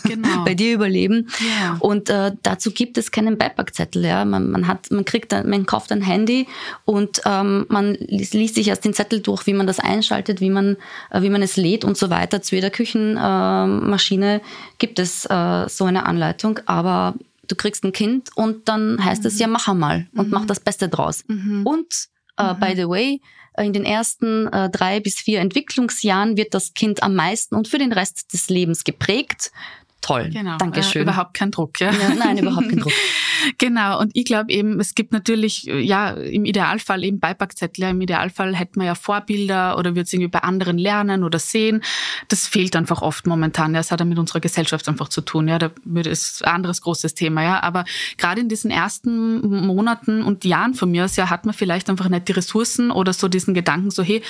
genau. 0.04 0.44
bei 0.44 0.54
dir 0.54 0.74
überleben. 0.74 1.28
Ja. 1.60 1.76
Und 1.78 2.10
äh, 2.10 2.32
dazu 2.42 2.72
gibt 2.72 2.98
es 2.98 3.12
keinen 3.12 3.38
Beipackzettel. 3.38 4.04
Ja? 4.04 4.24
Man, 4.24 4.50
man, 4.50 4.66
hat, 4.66 4.90
man, 4.90 5.04
kriegt, 5.04 5.32
man 5.32 5.66
kauft 5.66 5.92
ein 5.92 6.02
Handy 6.02 6.48
und 6.84 7.20
ähm, 7.26 7.66
man 7.68 7.94
liest, 7.94 8.34
liest 8.34 8.54
sich 8.56 8.68
erst 8.68 8.84
den 8.84 8.94
Zettel 8.94 9.20
durch, 9.20 9.46
wie 9.46 9.52
man 9.52 9.66
das 9.66 9.78
einschaltet, 9.78 10.40
wie 10.40 10.50
man, 10.50 10.76
äh, 11.10 11.22
wie 11.22 11.30
man 11.30 11.42
es 11.42 11.56
lädt 11.56 11.84
und 11.84 11.96
so 11.96 12.10
weiter. 12.10 12.42
Zu 12.42 12.56
jeder 12.56 12.70
Küchenmaschine 12.70 14.36
äh, 14.36 14.40
gibt 14.78 14.98
es 14.98 15.24
äh, 15.26 15.68
so 15.68 15.84
eine 15.84 16.06
Anleitung, 16.06 16.58
aber 16.66 17.14
du 17.46 17.54
kriegst 17.54 17.84
ein 17.84 17.92
Kind 17.92 18.30
und 18.34 18.68
dann 18.68 19.04
heißt 19.04 19.22
mhm. 19.22 19.28
es 19.28 19.38
ja, 19.38 19.46
mach 19.46 19.68
einmal 19.68 20.08
und 20.14 20.28
mhm. 20.28 20.32
mach 20.32 20.46
das 20.46 20.60
Beste 20.60 20.88
draus. 20.88 21.24
Mhm. 21.28 21.66
Und 21.66 22.10
Uh, 22.40 22.54
by 22.54 22.74
the 22.74 22.88
way, 22.88 23.20
in 23.58 23.72
den 23.72 23.84
ersten 23.84 24.46
äh, 24.48 24.70
drei 24.70 25.00
bis 25.00 25.16
vier 25.16 25.40
Entwicklungsjahren 25.40 26.36
wird 26.36 26.54
das 26.54 26.74
Kind 26.74 27.02
am 27.02 27.14
meisten 27.14 27.54
und 27.54 27.68
für 27.68 27.78
den 27.78 27.92
Rest 27.92 28.32
des 28.32 28.48
Lebens 28.48 28.84
geprägt. 28.84 29.52
Toll. 30.00 30.30
Genau. 30.30 30.56
Dankeschön. 30.56 31.00
Äh, 31.00 31.02
überhaupt 31.02 31.34
kein 31.34 31.50
Druck, 31.50 31.78
ja. 31.78 31.90
ja 31.90 32.14
nein, 32.14 32.38
überhaupt 32.38 32.68
kein 32.70 32.78
Druck. 32.78 32.92
genau. 33.58 34.00
Und 34.00 34.12
ich 34.14 34.24
glaube 34.24 34.50
eben, 34.50 34.80
es 34.80 34.94
gibt 34.94 35.12
natürlich, 35.12 35.64
ja, 35.64 36.10
im 36.10 36.46
Idealfall 36.46 37.04
eben 37.04 37.20
Beipackzettel. 37.20 37.82
Ja, 37.82 37.90
Im 37.90 38.00
Idealfall 38.00 38.56
hätten 38.56 38.80
wir 38.80 38.86
ja 38.86 38.94
Vorbilder 38.94 39.76
oder 39.76 39.94
wird 39.94 40.06
es 40.06 40.12
irgendwie 40.12 40.30
bei 40.30 40.38
anderen 40.38 40.78
lernen 40.78 41.22
oder 41.22 41.38
sehen. 41.38 41.82
Das 42.28 42.46
fehlt 42.46 42.76
einfach 42.76 43.02
oft 43.02 43.26
momentan. 43.26 43.74
Ja, 43.74 43.80
es 43.80 43.90
hat 43.90 44.00
ja 44.00 44.06
mit 44.06 44.18
unserer 44.18 44.40
Gesellschaft 44.40 44.88
einfach 44.88 45.08
zu 45.08 45.20
tun. 45.20 45.48
Ja, 45.48 45.58
da 45.58 45.70
ist 46.04 46.44
ein 46.46 46.54
anderes 46.54 46.80
großes 46.80 47.14
Thema. 47.14 47.42
Ja, 47.42 47.62
aber 47.62 47.84
gerade 48.16 48.40
in 48.40 48.48
diesen 48.48 48.70
ersten 48.70 49.66
Monaten 49.66 50.22
und 50.22 50.46
Jahren 50.46 50.72
von 50.72 50.90
mir 50.90 51.04
aus, 51.04 51.16
ja, 51.16 51.28
hat 51.28 51.44
man 51.44 51.54
vielleicht 51.54 51.90
einfach 51.90 52.08
nicht 52.08 52.28
die 52.28 52.32
Ressourcen 52.32 52.90
oder 52.90 53.12
so 53.12 53.28
diesen 53.28 53.52
Gedanken 53.52 53.90
so, 53.90 54.02
hey, 54.02 54.22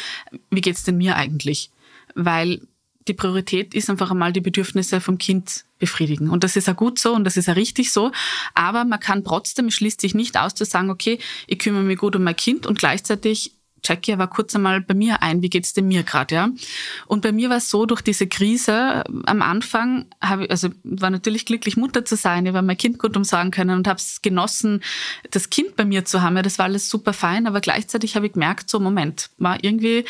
wie 0.51 0.61
geht's 0.61 0.83
denn 0.83 0.97
mir 0.97 1.15
eigentlich? 1.15 1.71
Weil 2.17 2.61
die 3.09 3.15
Priorität 3.15 3.75
ist 3.75 3.89
einfach 3.89 4.11
einmal 4.11 4.33
die 4.33 4.41
Bedürfnisse 4.41 5.01
vom 5.01 5.19
Kind 5.19 5.65
befriedigen. 5.79 6.29
Und 6.29 6.45
das 6.45 6.57
ist 6.57 6.67
ja 6.67 6.75
gut 6.75 6.99
so 6.99 7.15
und 7.15 7.25
das 7.25 7.37
ist 7.37 7.47
ja 7.47 7.55
richtig 7.55 7.93
so. 7.93 8.13
Aber 8.55 8.85
man 8.85 9.01
kann 9.01 9.25
trotzdem, 9.25 9.67
es 9.67 9.75
schließt 9.75 10.01
sich 10.01 10.15
nicht 10.15 10.37
aus 10.37 10.55
zu 10.55 10.65
sagen, 10.65 10.91
okay, 10.91 11.19
ich 11.47 11.59
kümmere 11.59 11.83
mich 11.83 11.99
gut 11.99 12.15
um 12.17 12.23
mein 12.23 12.37
Kind 12.37 12.67
und 12.67 12.79
gleichzeitig 12.79 13.53
Jackie 13.83 14.19
war 14.19 14.29
kurz 14.29 14.55
einmal 14.55 14.81
bei 14.81 14.95
mir 14.95 15.23
ein, 15.23 15.43
wie 15.43 15.49
geht's 15.49 15.73
denn 15.73 15.89
mir 15.89 16.03
gerade, 16.03 16.35
ja? 16.35 16.51
Und 17.07 17.23
bei 17.23 17.33
mir 17.33 17.51
war 17.51 17.57
es 17.57 17.71
so, 17.71 17.87
durch 17.87 18.03
diese 18.03 18.27
Krise 18.27 19.05
am 19.25 19.43
Anfang 19.43 20.07
habe 20.21 20.45
ich, 20.45 20.51
also 20.51 20.69
war 20.85 21.11
natürlich 21.11 21.47
glücklich, 21.47 21.79
Mutter 21.79 22.05
zu 22.05 22.17
sein, 22.17 22.47
ich 22.47 22.53
habe 22.53 22.67
mein 22.67 22.77
Kind 22.77 22.99
gut 22.99 23.17
umsorgen 23.17 23.51
können 23.51 23.77
und 23.77 23.89
habe 23.89 23.99
es 23.99 24.21
genossen, 24.23 24.83
das 25.31 25.51
Kind 25.51 25.77
bei 25.77 25.85
mir 25.85 26.05
zu 26.05 26.23
haben. 26.23 26.37
Ja, 26.37 26.43
das 26.43 26.59
war 26.59 26.67
alles 26.67 26.89
super 26.89 27.13
fein, 27.13 27.47
aber 27.47 27.61
gleichzeitig 27.61 28.17
habe 28.17 28.27
ich 28.27 28.33
gemerkt, 28.33 28.69
so 28.69 28.81
Moment, 28.81 29.31
war 29.39 29.63
irgendwie 29.65 30.05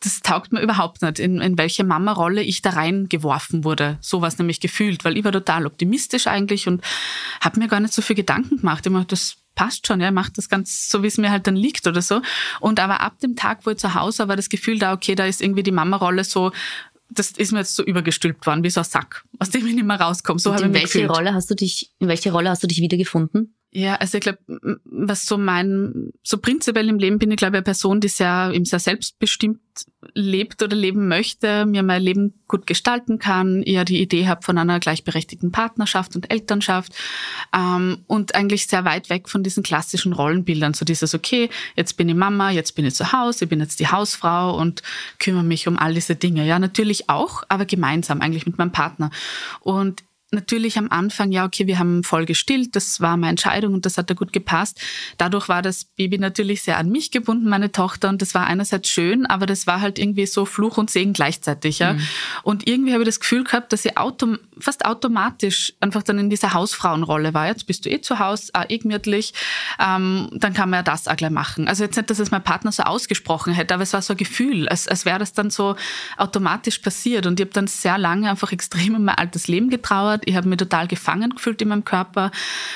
das 0.00 0.20
taugt 0.20 0.52
mir 0.52 0.60
überhaupt 0.60 1.02
nicht, 1.02 1.18
in, 1.18 1.40
in 1.40 1.56
welche 1.56 1.84
Mama-Rolle 1.84 2.42
ich 2.42 2.62
da 2.62 2.70
reingeworfen 2.70 3.64
wurde. 3.64 3.98
So 4.00 4.20
was 4.20 4.38
nämlich 4.38 4.60
gefühlt, 4.60 5.04
weil 5.04 5.16
ich 5.16 5.24
war 5.24 5.32
total 5.32 5.66
optimistisch 5.66 6.26
eigentlich 6.26 6.68
und 6.68 6.82
habe 7.40 7.58
mir 7.58 7.68
gar 7.68 7.80
nicht 7.80 7.94
so 7.94 8.02
viel 8.02 8.16
Gedanken 8.16 8.58
gemacht. 8.58 8.84
Ich 8.84 8.92
meine, 8.92 9.06
das 9.06 9.36
passt 9.54 9.86
schon, 9.86 10.00
ja, 10.00 10.08
ich 10.08 10.14
mache 10.14 10.32
das 10.36 10.48
ganz 10.50 10.90
so, 10.90 11.02
wie 11.02 11.06
es 11.06 11.16
mir 11.16 11.30
halt 11.30 11.46
dann 11.46 11.56
liegt 11.56 11.86
oder 11.86 12.02
so. 12.02 12.20
Und 12.60 12.78
aber 12.78 13.00
ab 13.00 13.18
dem 13.20 13.36
Tag, 13.36 13.64
wo 13.64 13.70
ich 13.70 13.78
zu 13.78 13.94
Hause 13.94 14.20
war, 14.20 14.28
war 14.28 14.36
das 14.36 14.50
Gefühl 14.50 14.78
da, 14.78 14.92
okay, 14.92 15.14
da 15.14 15.24
ist 15.24 15.40
irgendwie 15.40 15.62
die 15.62 15.72
Mama-Rolle 15.72 16.24
so 16.24 16.52
das 17.08 17.30
ist 17.30 17.52
mir 17.52 17.60
jetzt 17.60 17.76
so 17.76 17.84
übergestülpt 17.84 18.46
worden, 18.46 18.64
wie 18.64 18.70
so 18.70 18.80
ein 18.80 18.84
Sack, 18.84 19.24
aus 19.38 19.50
dem 19.50 19.66
ich 19.66 19.74
nicht 19.74 19.86
mehr 19.86 20.00
rauskomme. 20.00 20.40
So 20.40 20.52
habe 20.52 20.62
ich 20.62 20.68
mich 20.68 20.82
welche 20.82 20.98
gefühlt. 20.98 21.10
Rolle 21.10 21.34
hast 21.34 21.50
du 21.50 21.54
dich, 21.54 21.92
in 22.00 22.08
welche 22.08 22.32
Rolle 22.32 22.50
hast 22.50 22.62
du 22.62 22.66
dich 22.66 22.80
wiedergefunden? 22.80 23.54
Ja, 23.76 23.96
also 23.96 24.16
ich 24.16 24.22
glaube, 24.22 24.38
was 24.86 25.26
so 25.26 25.36
mein, 25.36 26.10
so 26.22 26.38
prinzipiell 26.38 26.88
im 26.88 26.98
Leben 26.98 27.18
bin 27.18 27.30
ich, 27.30 27.36
glaube 27.36 27.56
ich, 27.56 27.58
eine 27.58 27.64
Person, 27.64 28.00
die 28.00 28.08
sehr, 28.08 28.50
eben 28.54 28.64
sehr 28.64 28.78
selbstbestimmt 28.78 29.60
lebt 30.14 30.62
oder 30.62 30.74
leben 30.74 31.08
möchte, 31.08 31.66
mir 31.66 31.82
mein 31.82 32.00
Leben 32.00 32.32
gut 32.48 32.66
gestalten 32.66 33.18
kann, 33.18 33.62
eher 33.62 33.84
die 33.84 34.00
Idee 34.00 34.28
habe 34.28 34.40
von 34.40 34.56
einer 34.56 34.80
gleichberechtigten 34.80 35.52
Partnerschaft 35.52 36.16
und 36.16 36.30
Elternschaft 36.30 36.94
ähm, 37.54 37.98
und 38.06 38.34
eigentlich 38.34 38.66
sehr 38.66 38.86
weit 38.86 39.10
weg 39.10 39.28
von 39.28 39.42
diesen 39.42 39.62
klassischen 39.62 40.14
Rollenbildern. 40.14 40.72
So 40.72 40.86
dieses, 40.86 41.14
okay, 41.14 41.50
jetzt 41.74 41.98
bin 41.98 42.08
ich 42.08 42.14
Mama, 42.14 42.50
jetzt 42.50 42.76
bin 42.76 42.86
ich 42.86 42.94
zu 42.94 43.12
Hause, 43.12 43.44
ich 43.44 43.50
bin 43.50 43.60
jetzt 43.60 43.78
die 43.78 43.88
Hausfrau 43.88 44.56
und 44.56 44.82
kümmere 45.18 45.44
mich 45.44 45.68
um 45.68 45.78
all 45.78 45.92
diese 45.92 46.16
Dinge. 46.16 46.46
Ja, 46.46 46.58
natürlich 46.58 47.10
auch, 47.10 47.42
aber 47.50 47.66
gemeinsam 47.66 48.22
eigentlich 48.22 48.46
mit 48.46 48.56
meinem 48.56 48.72
Partner. 48.72 49.10
Und 49.60 50.02
natürlich 50.32 50.76
am 50.76 50.90
Anfang, 50.90 51.30
ja, 51.30 51.44
okay, 51.44 51.66
wir 51.66 51.78
haben 51.78 52.02
voll 52.02 52.26
gestillt, 52.26 52.74
das 52.74 53.00
war 53.00 53.16
meine 53.16 53.30
Entscheidung 53.30 53.74
und 53.74 53.86
das 53.86 53.96
hat 53.96 54.10
da 54.10 54.14
gut 54.14 54.32
gepasst. 54.32 54.80
Dadurch 55.18 55.48
war 55.48 55.62
das 55.62 55.84
Baby 55.84 56.18
natürlich 56.18 56.62
sehr 56.62 56.78
an 56.78 56.90
mich 56.90 57.10
gebunden, 57.10 57.48
meine 57.48 57.70
Tochter, 57.70 58.08
und 58.08 58.20
das 58.22 58.34
war 58.34 58.46
einerseits 58.46 58.88
schön, 58.88 59.24
aber 59.26 59.46
das 59.46 59.66
war 59.66 59.80
halt 59.80 59.98
irgendwie 59.98 60.26
so 60.26 60.44
Fluch 60.44 60.78
und 60.78 60.90
Segen 60.90 61.12
gleichzeitig, 61.12 61.78
ja. 61.78 61.94
Mhm. 61.94 62.00
Und 62.42 62.68
irgendwie 62.68 62.92
habe 62.92 63.02
ich 63.02 63.08
das 63.08 63.20
Gefühl 63.20 63.44
gehabt, 63.44 63.72
dass 63.72 63.84
ich 63.84 63.96
autom 63.96 64.38
fast 64.58 64.84
automatisch 64.84 65.74
einfach 65.80 66.02
dann 66.02 66.18
in 66.18 66.30
dieser 66.30 66.54
Hausfrauenrolle 66.54 67.34
war. 67.34 67.46
Jetzt 67.46 67.66
bist 67.66 67.84
du 67.84 67.90
eh 67.90 68.00
zu 68.00 68.18
Hause, 68.18 68.50
auch 68.54 68.64
eh 68.68 68.78
gemütlich, 68.78 69.34
ähm, 69.78 70.28
dann 70.32 70.54
kann 70.54 70.70
man 70.70 70.78
ja 70.78 70.82
das 70.82 71.08
auch 71.08 71.16
gleich 71.16 71.30
machen. 71.30 71.68
Also 71.68 71.84
jetzt 71.84 71.96
nicht, 71.96 72.10
dass 72.10 72.18
es 72.18 72.30
mein 72.30 72.42
Partner 72.42 72.72
so 72.72 72.82
ausgesprochen 72.82 73.52
hätte, 73.52 73.74
aber 73.74 73.82
es 73.82 73.92
war 73.92 74.02
so 74.02 74.14
ein 74.14 74.16
Gefühl, 74.16 74.68
als, 74.68 74.88
als 74.88 75.04
wäre 75.04 75.18
das 75.18 75.34
dann 75.34 75.50
so 75.50 75.76
automatisch 76.16 76.78
passiert. 76.78 77.26
Und 77.26 77.38
ich 77.38 77.44
habe 77.44 77.52
dann 77.52 77.66
sehr 77.66 77.98
lange 77.98 78.30
einfach 78.30 78.52
extrem 78.52 78.94
in 78.94 79.04
mein 79.04 79.16
altes 79.16 79.46
Leben 79.46 79.70
getrauert 79.70 80.25
ich 80.26 80.36
habe 80.36 80.48
mich 80.48 80.58
total 80.58 80.86
gefangen 80.86 81.30
gefühlt 81.30 81.62
in 81.62 81.68
meinem 81.68 81.84
Körper 81.84 82.30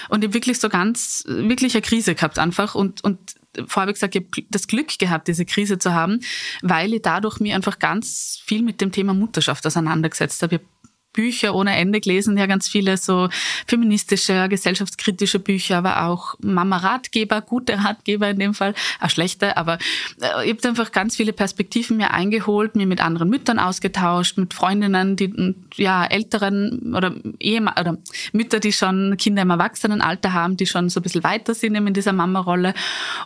und 0.09 0.23
ich 0.23 0.29
habe 0.29 0.35
wirklich 0.35 0.59
so 0.59 0.69
ganz, 0.69 1.25
wirklich 1.27 1.75
eine 1.75 1.83
Krise 1.83 2.15
gehabt 2.15 2.39
einfach 2.39 2.75
und, 2.75 3.05
und 3.05 3.35
vorher 3.67 3.83
habe 3.83 3.91
ich 3.91 3.97
gesagt, 3.97 4.15
ich 4.15 4.23
habe 4.23 4.47
das 4.51 4.67
Glück 4.67 4.99
gehabt, 4.99 5.29
diese 5.29 5.45
Krise 5.45 5.79
zu 5.79 5.93
haben, 5.93 6.21
weil 6.63 6.95
ich 6.95 7.03
dadurch 7.03 7.41
mir 7.41 7.57
einfach 7.57 7.79
ganz 7.79 8.41
viel 8.45 8.63
mit 8.63 8.81
dem 8.81 8.93
Thema 8.93 9.13
Mutterschaft 9.15 9.67
auseinandergesetzt 9.67 10.43
habe. 10.43 10.55
Ich 10.57 10.61
habe 10.61 10.71
Bücher 11.13 11.55
ohne 11.55 11.77
Ende 11.77 12.01
gelesen, 12.01 12.39
ja 12.39 12.47
ganz 12.47 12.69
viele 12.69 12.97
so 12.97 13.29
feministische, 13.67 14.49
gesellschaftskritische 14.49 15.41
Bücher, 15.41 15.79
aber 15.79 16.05
auch 16.07 16.35
Mama-Ratgeber, 16.41 17.41
gute 17.41 17.83
Ratgeber 17.83 18.31
in 18.31 18.39
dem 18.39 18.55
Fall, 18.55 18.75
auch 19.01 19.11
schlechte, 19.11 19.57
aber 19.57 19.79
äh, 20.21 20.45
ich 20.45 20.57
habe 20.57 20.69
einfach 20.69 20.93
ganz 20.93 21.17
viele 21.17 21.33
Perspektiven 21.33 21.97
mir 21.97 22.13
eingeholt, 22.13 22.77
mir 22.77 22.87
mit 22.87 23.01
anderen 23.01 23.29
Müttern 23.29 23.59
ausgetauscht, 23.59 24.39
mit 24.39 24.55
Freundinnen, 24.55 25.17
die 25.17 25.55
ja 25.77 26.05
älteren 26.05 26.95
oder 26.95 27.15
Ehemann 27.41 27.75
oder 27.79 27.99
Mütter, 28.33 28.61
die 28.61 28.73
schon 28.73 29.17
Kinder 29.17 29.43
im 29.43 29.51
Erwachsenenalter 29.51 30.33
haben, 30.33 30.57
die 30.57 30.67
schon 30.67 30.89
so 30.89 31.01
ein 31.01 31.03
bisschen 31.03 31.25
weiter 31.25 31.55
sind 31.55 31.75
in 31.75 31.93
dieser 31.93 32.13
Mama-Rolle. 32.13 32.75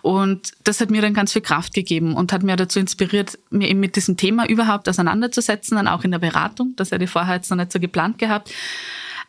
Und 0.03 0.53
das 0.65 0.81
hat 0.81 0.91
mir 0.91 1.03
dann 1.03 1.15
ganz 1.15 1.33
viel 1.33 1.43
Kraft 1.43 1.75
gegeben 1.75 2.15
und 2.15 2.33
hat 2.33 2.43
mir 2.43 2.57
dazu 2.57 2.79
inspiriert, 2.79 3.39
mir 3.51 3.69
eben 3.69 3.81
mit 3.81 3.97
diesem 3.97 4.17
Thema 4.17 4.49
überhaupt 4.49 4.89
auseinanderzusetzen, 4.89 5.77
dann 5.77 5.89
auch 5.89 6.05
in 6.05 6.11
der 6.11 6.19
Beratung, 6.19 6.75
das 6.77 6.91
hätte 6.91 7.05
ich 7.05 7.11
vorher 7.11 7.37
jetzt 7.37 7.51
noch 7.51 7.59
nicht 7.59 7.74
so 7.75 7.81
geplant 7.81 8.19
gehabt. 8.19 8.53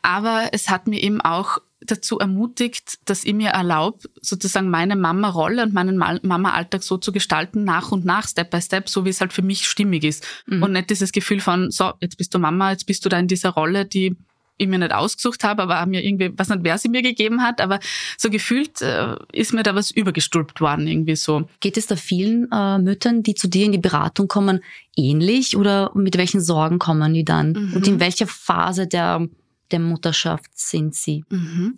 Aber 0.01 0.49
es 0.51 0.69
hat 0.69 0.87
mir 0.87 1.01
eben 1.01 1.19
auch 1.19 1.57
dazu 1.81 2.19
ermutigt, 2.19 2.99
dass 3.05 3.23
ich 3.23 3.33
mir 3.33 3.49
erlaube, 3.49 3.99
sozusagen 4.21 4.69
meine 4.69 4.95
Mama-Rolle 4.95 5.63
und 5.63 5.73
meinen 5.73 5.97
Mama-Alltag 5.97 6.83
so 6.83 6.97
zu 6.97 7.11
gestalten, 7.11 7.63
nach 7.63 7.91
und 7.91 8.05
nach, 8.05 8.27
Step 8.27 8.51
by 8.51 8.61
Step, 8.61 8.89
so 8.89 9.05
wie 9.05 9.09
es 9.09 9.21
halt 9.21 9.33
für 9.33 9.41
mich 9.41 9.67
stimmig 9.67 10.03
ist. 10.03 10.25
Mhm. 10.45 10.63
Und 10.63 10.71
nicht 10.73 10.89
dieses 10.89 11.11
Gefühl 11.11 11.39
von, 11.39 11.71
so, 11.71 11.93
jetzt 12.01 12.17
bist 12.17 12.33
du 12.33 12.39
Mama, 12.39 12.71
jetzt 12.71 12.85
bist 12.85 13.03
du 13.05 13.09
da 13.09 13.19
in 13.19 13.27
dieser 13.27 13.49
Rolle, 13.49 13.85
die 13.85 14.15
ich 14.57 14.67
mir 14.67 14.77
nicht 14.77 14.93
ausgesucht 14.93 15.43
habe, 15.43 15.63
aber 15.63 15.85
mir 15.85 16.03
irgendwie, 16.03 16.31
was 16.35 16.49
nicht, 16.49 16.63
wer 16.63 16.77
sie 16.77 16.89
mir 16.89 17.01
gegeben 17.01 17.41
hat, 17.41 17.61
aber 17.61 17.79
so 18.17 18.29
gefühlt 18.29 18.81
äh, 18.81 19.15
ist 19.31 19.53
mir 19.53 19.63
da 19.63 19.75
was 19.75 19.91
übergestülpt 19.91 20.61
worden, 20.61 20.87
irgendwie 20.87 21.15
so. 21.15 21.47
Geht 21.59 21.77
es 21.77 21.87
da 21.87 21.95
vielen 21.95 22.49
äh, 22.51 22.77
Müttern, 22.79 23.23
die 23.23 23.35
zu 23.35 23.47
dir 23.47 23.65
in 23.65 23.71
die 23.71 23.77
Beratung 23.77 24.27
kommen, 24.27 24.61
ähnlich 24.95 25.57
oder 25.57 25.91
mit 25.93 26.17
welchen 26.17 26.41
Sorgen 26.41 26.79
kommen 26.79 27.13
die 27.13 27.25
dann? 27.25 27.51
Mhm. 27.51 27.73
Und 27.75 27.87
in 27.87 27.99
welcher 27.99 28.27
Phase 28.27 28.87
der 28.87 29.27
der 29.75 29.81
Mutterschaft 29.81 30.49
sind 30.53 30.95
Sie? 30.95 31.25
Mhm. 31.29 31.77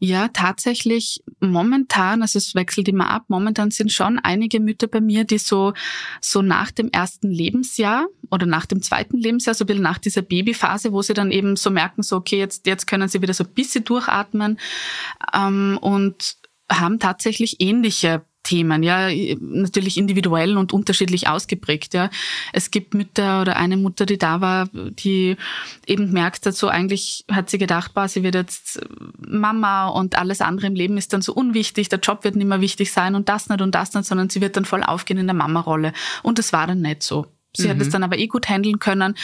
Ja, 0.00 0.28
tatsächlich 0.28 1.22
momentan, 1.40 2.22
also 2.22 2.38
es 2.38 2.54
wechselt 2.54 2.88
immer 2.88 3.10
ab, 3.10 3.24
momentan 3.28 3.70
sind 3.70 3.92
schon 3.92 4.18
einige 4.18 4.58
Mütter 4.58 4.86
bei 4.86 5.02
mir, 5.02 5.24
die 5.24 5.36
so, 5.36 5.74
so 6.22 6.40
nach 6.40 6.70
dem 6.70 6.88
ersten 6.90 7.30
Lebensjahr 7.30 8.06
oder 8.30 8.46
nach 8.46 8.64
dem 8.64 8.80
zweiten 8.80 9.18
Lebensjahr, 9.18 9.54
so 9.54 9.64
ein 9.64 9.66
bisschen 9.66 9.82
nach 9.82 9.98
dieser 9.98 10.22
Babyphase, 10.22 10.92
wo 10.92 11.02
sie 11.02 11.12
dann 11.12 11.30
eben 11.30 11.56
so 11.56 11.70
merken, 11.70 12.02
so 12.02 12.16
okay, 12.16 12.38
jetzt, 12.38 12.66
jetzt 12.66 12.86
können 12.86 13.08
sie 13.08 13.20
wieder 13.20 13.34
so 13.34 13.44
ein 13.44 13.52
bisschen 13.52 13.84
durchatmen 13.84 14.58
ähm, 15.34 15.78
und 15.82 16.36
haben 16.70 16.98
tatsächlich 16.98 17.60
ähnliche 17.60 18.24
Themen, 18.46 18.84
ja, 18.84 19.08
natürlich 19.40 19.96
individuell 19.96 20.56
und 20.56 20.72
unterschiedlich 20.72 21.28
ausgeprägt, 21.28 21.94
ja. 21.94 22.10
Es 22.52 22.70
gibt 22.70 22.94
Mütter 22.94 23.42
oder 23.42 23.56
eine 23.56 23.76
Mutter, 23.76 24.06
die 24.06 24.18
da 24.18 24.40
war, 24.40 24.68
die 24.72 25.36
eben 25.86 26.12
merkt 26.12 26.46
dazu, 26.46 26.68
eigentlich 26.68 27.24
hat 27.30 27.50
sie 27.50 27.58
gedacht, 27.58 27.92
boah, 27.92 28.06
sie 28.06 28.22
wird 28.22 28.36
jetzt 28.36 28.80
Mama 29.18 29.88
und 29.88 30.16
alles 30.16 30.40
andere 30.40 30.68
im 30.68 30.76
Leben 30.76 30.96
ist 30.96 31.12
dann 31.12 31.22
so 31.22 31.34
unwichtig, 31.34 31.88
der 31.88 31.98
Job 31.98 32.22
wird 32.22 32.36
nicht 32.36 32.46
mehr 32.46 32.60
wichtig 32.60 32.92
sein 32.92 33.16
und 33.16 33.28
das 33.28 33.48
nicht 33.48 33.60
und 33.60 33.74
das 33.74 33.94
nicht, 33.94 34.06
sondern 34.06 34.30
sie 34.30 34.40
wird 34.40 34.56
dann 34.56 34.64
voll 34.64 34.84
aufgehen 34.84 35.18
in 35.18 35.26
der 35.26 35.34
Mama-Rolle. 35.34 35.92
Und 36.22 36.38
das 36.38 36.52
war 36.52 36.68
dann 36.68 36.82
nicht 36.82 37.02
so. 37.02 37.26
Sie 37.56 37.66
mhm. 37.66 37.70
hat 37.72 37.80
es 37.80 37.90
dann 37.90 38.04
aber 38.04 38.18
eh 38.18 38.28
gut 38.28 38.48
handeln 38.48 38.78
können. 38.78 39.16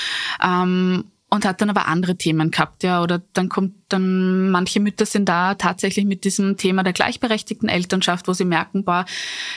Ähm, 0.43 1.05
und 1.33 1.47
hat 1.47 1.63
dann 1.63 1.71
aber 1.71 1.89
andere 1.89 2.17
Themen 2.17 2.51
gehabt, 2.51 2.83
ja. 2.83 3.03
Oder 3.03 3.23
dann 3.33 3.49
kommt 3.49 3.73
dann, 3.89 4.51
manche 4.51 4.81
Mütter 4.81 5.07
sind 5.07 5.31
da 5.31 5.55
tatsächlich 5.55 6.05
mit 6.05 6.25
diesem 6.25 6.59
Thema 6.59 6.83
der 6.83 6.93
gleichberechtigten 6.93 7.71
Elternschaft, 7.71 8.29
wo 8.29 8.35
sie 8.35 8.45
merken, 8.45 8.85
boah, 8.85 9.07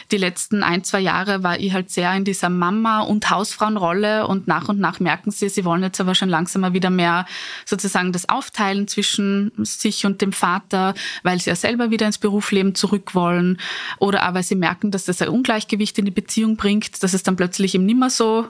die 0.09 0.15
letzten 0.15 0.63
ein, 0.63 0.85
zwei 0.85 1.01
Jahre 1.01 1.43
war 1.43 1.59
ich 1.59 1.73
halt 1.73 1.89
sehr 1.89 2.13
in 2.13 2.23
dieser 2.23 2.47
Mama- 2.47 3.01
und 3.01 3.29
Hausfrauenrolle 3.29 4.25
und 4.25 4.47
nach 4.47 4.69
und 4.69 4.79
nach 4.79 5.01
merken 5.01 5.31
sie, 5.31 5.49
sie 5.49 5.65
wollen 5.65 5.83
jetzt 5.83 5.99
aber 5.99 6.15
schon 6.15 6.29
langsam 6.29 6.61
mal 6.61 6.71
wieder 6.71 6.89
mehr 6.89 7.25
sozusagen 7.65 8.13
das 8.13 8.29
Aufteilen 8.29 8.87
zwischen 8.87 9.51
sich 9.57 10.05
und 10.05 10.21
dem 10.21 10.31
Vater, 10.31 10.93
weil 11.23 11.41
sie 11.41 11.49
ja 11.49 11.57
selber 11.57 11.91
wieder 11.91 12.05
ins 12.05 12.19
Berufsleben 12.19 12.73
zurück 12.73 13.15
wollen. 13.15 13.59
Oder 13.99 14.23
aber 14.23 14.43
sie 14.43 14.55
merken, 14.55 14.91
dass 14.91 15.03
das 15.03 15.21
ein 15.21 15.27
Ungleichgewicht 15.27 15.99
in 15.99 16.05
die 16.05 16.11
Beziehung 16.11 16.55
bringt, 16.55 17.03
dass 17.03 17.13
es 17.13 17.23
dann 17.23 17.35
plötzlich 17.35 17.75
eben 17.75 17.85
nicht 17.85 17.99
mehr 17.99 18.09
so 18.09 18.47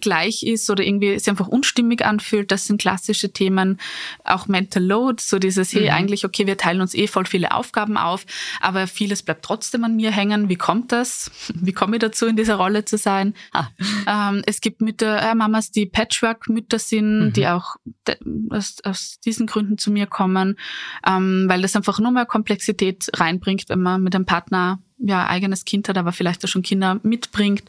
gleich 0.00 0.42
ist 0.42 0.68
oder 0.70 0.84
irgendwie 0.84 1.18
sich 1.18 1.28
einfach 1.28 1.48
unstimmig 1.48 2.04
anfühlt. 2.04 2.50
Das 2.50 2.66
sind 2.66 2.80
klassische 2.80 3.32
Themen. 3.32 3.78
Auch 4.24 4.48
Mental 4.48 4.82
Load, 4.82 5.22
so 5.22 5.38
dieses, 5.38 5.72
hey, 5.72 5.84
mhm. 5.84 5.90
eigentlich, 5.90 6.24
okay, 6.24 6.46
wir 6.46 6.56
teilen 6.56 6.80
uns 6.80 6.94
eh 6.94 7.06
voll 7.06 7.26
viele 7.26 7.52
Aufgaben 7.52 7.96
auf, 7.96 8.26
aber 8.60 8.86
vieles 8.86 9.22
bleibt 9.22 9.44
trotzdem 9.44 9.84
an 9.84 9.96
mir 9.96 10.10
hängen. 10.10 10.48
Wie 10.48 10.56
kommt 10.56 10.92
das? 10.92 11.30
Wie 11.54 11.72
komme 11.72 11.96
ich 11.96 12.00
dazu, 12.00 12.26
in 12.26 12.36
dieser 12.36 12.56
Rolle 12.56 12.84
zu 12.84 12.98
sein? 12.98 13.34
Ah. 13.52 13.68
Ähm, 14.06 14.42
es 14.46 14.60
gibt 14.60 14.80
Mütter, 14.80 15.20
äh, 15.22 15.34
Mamas, 15.34 15.70
die 15.70 15.86
Patchwork-Mütter 15.86 16.78
sind, 16.78 17.18
mhm. 17.26 17.32
die 17.32 17.46
auch 17.46 17.76
aus, 18.50 18.76
aus, 18.84 19.20
diesen 19.24 19.46
Gründen 19.46 19.78
zu 19.78 19.90
mir 19.90 20.06
kommen, 20.06 20.56
ähm, 21.06 21.46
weil 21.48 21.62
das 21.62 21.76
einfach 21.76 21.98
nur 21.98 22.12
mehr 22.12 22.26
Komplexität 22.26 23.08
reinbringt, 23.14 23.68
wenn 23.68 23.80
man 23.80 24.02
mit 24.02 24.14
einem 24.14 24.26
Partner 24.26 24.80
ja 24.98 25.26
eigenes 25.26 25.64
Kind 25.64 25.88
hat, 25.88 25.98
aber 25.98 26.12
vielleicht 26.12 26.44
auch 26.44 26.48
schon 26.48 26.62
Kinder 26.62 27.00
mitbringt. 27.02 27.64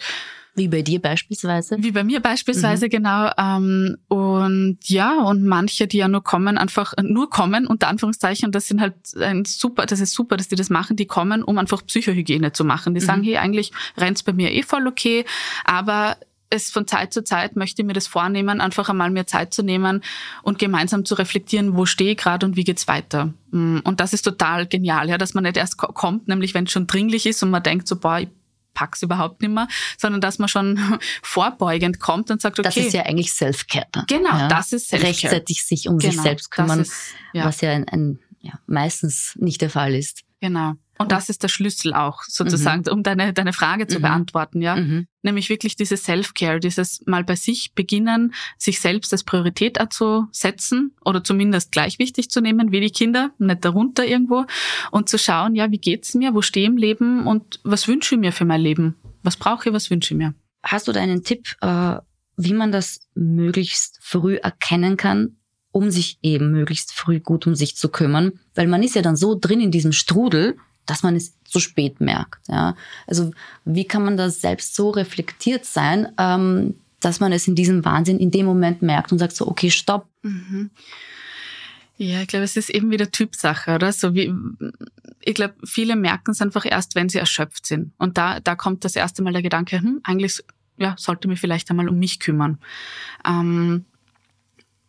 Wie 0.58 0.68
bei 0.68 0.82
dir 0.82 1.00
beispielsweise? 1.00 1.78
Wie 1.80 1.92
bei 1.92 2.04
mir 2.04 2.20
beispielsweise, 2.20 2.86
mhm. 2.86 2.90
genau. 2.90 3.30
Ähm, 3.38 3.98
und 4.08 4.80
ja, 4.86 5.22
und 5.22 5.46
manche, 5.46 5.86
die 5.86 5.98
ja 5.98 6.08
nur 6.08 6.24
kommen, 6.24 6.58
einfach 6.58 6.94
nur 7.00 7.30
kommen, 7.30 7.68
unter 7.68 7.88
Anführungszeichen, 7.88 8.52
das 8.52 8.68
sind 8.68 8.82
halt 8.82 8.96
ein 9.20 9.46
super, 9.46 9.86
das 9.86 10.00
ist 10.00 10.14
super, 10.14 10.36
dass 10.36 10.48
die 10.48 10.56
das 10.56 10.72
machen, 10.72 10.96
die 10.96 11.06
kommen, 11.06 11.44
um 11.44 11.60
einfach 11.60 11.86
Psychohygiene 11.86 12.54
zu 12.54 12.66
machen. 12.66 12.96
Die 12.96 13.02
mhm. 13.02 13.06
sagen, 13.06 13.24
hey, 13.24 13.38
eigentlich 13.38 13.72
rennt's 13.98 14.24
bei 14.24 14.34
mir 14.34 14.52
eh 14.52 14.64
voll 14.64 14.88
okay, 14.88 15.26
aber 15.64 16.18
es 16.50 16.72
von 16.72 16.88
Zeit 16.88 17.14
zu 17.14 17.24
Zeit 17.24 17.56
möchte 17.56 17.82
ich 17.82 17.86
mir 17.86 17.94
das 17.94 18.08
vornehmen, 18.08 18.62
einfach 18.62 18.90
einmal 18.90 19.12
mir 19.12 19.28
Zeit 19.28 19.54
zu 19.54 19.64
nehmen 19.64 20.02
und 20.42 20.60
gemeinsam 20.60 21.06
zu 21.06 21.16
reflektieren, 21.16 21.76
wo 21.76 21.86
stehe 21.86 22.12
ich 22.12 22.18
gerade 22.18 22.46
und 22.46 22.56
wie 22.56 22.64
geht's 22.64 22.88
weiter. 22.88 23.34
Mm, 23.52 23.80
und 23.84 24.00
das 24.00 24.14
ist 24.14 24.22
total 24.24 24.66
genial, 24.66 25.10
ja, 25.10 25.18
dass 25.18 25.34
man 25.34 25.44
nicht 25.44 25.58
erst 25.58 25.78
kommt, 25.78 26.28
nämlich 26.28 26.54
wenn 26.54 26.64
es 26.64 26.72
schon 26.72 26.88
dringlich 26.88 27.26
ist 27.26 27.44
und 27.44 27.50
man 27.50 27.64
denkt 27.64 27.88
so, 27.88 27.98
boah, 27.98 28.20
ich 28.20 28.30
pack's 28.78 29.02
überhaupt 29.02 29.42
nicht 29.42 29.52
mehr, 29.52 29.68
sondern 29.98 30.22
dass 30.22 30.38
man 30.38 30.48
schon 30.48 31.00
vorbeugend 31.24 32.00
kommt 32.00 32.30
und 32.30 32.42
sagt, 32.42 32.60
okay. 32.60 32.68
Das 32.68 32.78
ist 32.78 32.94
ja 32.94 33.04
eigentlich 33.04 33.34
Self-Care. 33.34 34.06
Genau, 34.08 34.38
ja, 34.38 34.48
das 34.48 34.72
ist 34.72 34.90
Self-Care. 34.90 35.10
Rechtzeitig 35.10 35.66
sich 35.66 35.88
um 35.90 35.98
genau, 35.98 36.12
sich 36.12 36.22
selbst 36.22 36.52
kümmern, 36.52 36.82
ist, 36.82 36.94
ja. 37.34 37.46
was 37.46 37.62
ja, 37.62 37.72
ein, 37.72 37.88
ein, 37.90 38.20
ja 38.40 38.54
meistens 38.68 39.36
nicht 39.40 39.62
der 39.62 39.72
Fall 39.72 39.96
ist. 39.96 40.22
Genau. 40.42 40.74
Und 40.98 41.12
das 41.12 41.30
ist 41.30 41.44
der 41.44 41.48
Schlüssel 41.48 41.94
auch 41.94 42.24
sozusagen, 42.24 42.84
mhm. 42.88 42.94
um 42.94 43.04
deine, 43.04 43.34
deine 43.34 43.54
Frage 43.54 43.88
zu 43.88 44.00
mhm. 44.00 44.04
beantworten, 44.04 44.62
ja. 44.62 44.76
Mhm. 44.76 45.08
Nämlich 45.22 45.50
wirklich 45.50 45.76
dieses 45.76 46.04
Self-Care, 46.04 46.60
dieses 46.60 47.04
mal 47.06 47.24
bei 47.24 47.36
sich 47.36 47.74
beginnen, 47.74 48.34
sich 48.58 48.80
selbst 48.80 49.12
als 49.12 49.24
Priorität 49.24 49.78
zu 49.90 50.28
setzen 50.32 50.96
oder 51.04 51.24
zumindest 51.24 51.72
gleich 51.72 52.00
wichtig 52.00 52.30
zu 52.30 52.42
nehmen 52.42 52.72
wie 52.72 52.80
die 52.80 52.92
Kinder, 52.92 53.32
nicht 53.38 53.64
darunter 53.66 54.06
irgendwo 54.06 54.46
und 54.92 55.10
zu 55.10 55.18
schauen, 55.18 55.56
ja, 55.56 55.72
wie 55.72 55.80
geht's 55.80 56.14
mir, 56.14 56.34
wo 56.34 56.42
stehe 56.42 56.66
ich 56.66 56.72
im 56.72 56.78
Leben 56.78 57.28
und 57.28 57.60
was 57.64 57.88
wünsche 57.88 58.16
ich 58.16 58.22
mir 58.22 58.32
für 58.32 58.46
mein 58.46 58.62
Leben? 58.62 58.96
Was 59.24 59.38
brauche 59.38 59.70
ich, 59.70 59.74
was 59.74 59.90
wünsche 59.90 60.14
ich 60.14 60.18
mir? 60.18 60.34
Hast 60.64 60.88
du 60.88 60.92
da 60.92 61.02
einen 61.02 61.24
Tipp, 61.24 61.56
äh, 61.62 61.98
wie 62.38 62.54
man 62.54 62.72
das 62.72 63.02
möglichst 63.16 64.00
früh 64.02 64.36
erkennen 64.36 64.96
kann, 64.96 65.38
um 65.72 65.92
sich 65.92 66.20
eben 66.22 66.52
möglichst 66.52 66.94
früh 66.94 67.20
gut 67.20 67.48
um 67.48 67.56
sich 67.56 67.76
zu 67.76 67.90
kümmern? 67.90 68.40
Weil 68.56 68.68
man 68.68 68.84
ist 68.84 68.96
ja 68.96 69.02
dann 69.02 69.16
so 69.16 69.38
drin 69.40 69.60
in 69.60 69.72
diesem 69.72 69.92
Strudel, 69.92 70.58
dass 70.88 71.04
man 71.04 71.16
es 71.16 71.34
zu 71.44 71.60
spät 71.60 72.02
merkt. 72.02 72.48
Ja? 72.48 72.76
Also 73.06 73.32
wie 73.66 73.86
kann 73.86 74.04
man 74.04 74.18
da 74.18 74.30
selbst 74.30 74.76
so 74.76 74.90
reflektiert 74.90 75.66
sein, 75.66 76.08
ähm, 76.18 76.76
dass 77.00 77.20
man 77.20 77.32
es 77.32 77.48
in 77.48 77.56
diesem 77.56 77.86
Wahnsinn 77.86 78.20
in 78.20 78.32
dem 78.32 78.48
Moment 78.48 78.82
merkt 78.82 79.12
und 79.12 79.20
sagt 79.20 79.36
so, 79.36 79.48
okay, 79.48 79.70
stopp. 79.70 80.08
Mhm. 80.24 80.72
Ja, 81.98 82.22
ich 82.22 82.28
glaube, 82.28 82.46
es 82.46 82.56
ist 82.56 82.70
eben 82.70 82.92
wieder 82.92 83.12
Typsache, 83.12 83.76
oder? 83.76 83.92
So 83.92 84.14
wie, 84.14 84.34
ich 85.22 85.34
glaube, 85.34 85.56
viele 85.66 85.96
merken 85.96 86.32
es 86.32 86.42
einfach 86.42 86.66
erst, 86.66 86.96
wenn 86.96 87.10
sie 87.10 87.18
erschöpft 87.18 87.66
sind. 87.66 87.92
Und 87.98 88.18
da, 88.18 88.40
da 88.40 88.56
kommt 88.56 88.86
das 88.86 88.96
erste 88.96 89.24
Mal 89.24 89.34
der 89.34 89.42
Gedanke, 89.42 89.82
hm, 89.82 90.02
eigentlich, 90.04 90.44
ja, 90.78 90.96
sollte 90.98 91.28
mich 91.28 91.40
vielleicht 91.40 91.70
einmal 91.70 91.90
um 91.90 91.98
mich 91.98 92.20
kümmern. 92.20 92.60
Ähm, 93.26 93.86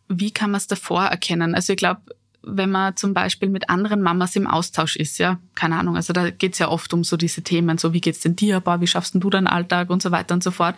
wie 0.07 0.31
kann 0.31 0.51
man 0.51 0.59
es 0.59 0.67
davor 0.67 1.05
erkennen? 1.05 1.55
Also 1.55 1.73
ich 1.73 1.77
glaube, 1.77 2.01
wenn 2.41 2.71
man 2.71 2.95
zum 2.95 3.13
Beispiel 3.13 3.49
mit 3.49 3.69
anderen 3.69 4.01
Mamas 4.01 4.35
im 4.35 4.47
Austausch 4.47 4.95
ist, 4.95 5.17
ja, 5.17 5.39
keine 5.55 5.77
Ahnung, 5.77 5.95
also 5.95 6.13
da 6.13 6.29
geht's 6.29 6.59
ja 6.59 6.69
oft 6.69 6.93
um 6.93 7.03
so 7.03 7.17
diese 7.17 7.41
Themen, 7.41 7.77
so 7.77 7.93
wie 7.93 8.01
geht's 8.01 8.21
denn 8.21 8.35
dir, 8.35 8.59
boah, 8.59 8.81
wie 8.81 8.87
schaffst 8.87 9.13
denn 9.13 9.21
du 9.21 9.29
deinen 9.29 9.47
Alltag 9.47 9.89
und 9.89 10.01
so 10.01 10.11
weiter 10.11 10.33
und 10.33 10.43
so 10.43 10.51
fort. 10.51 10.75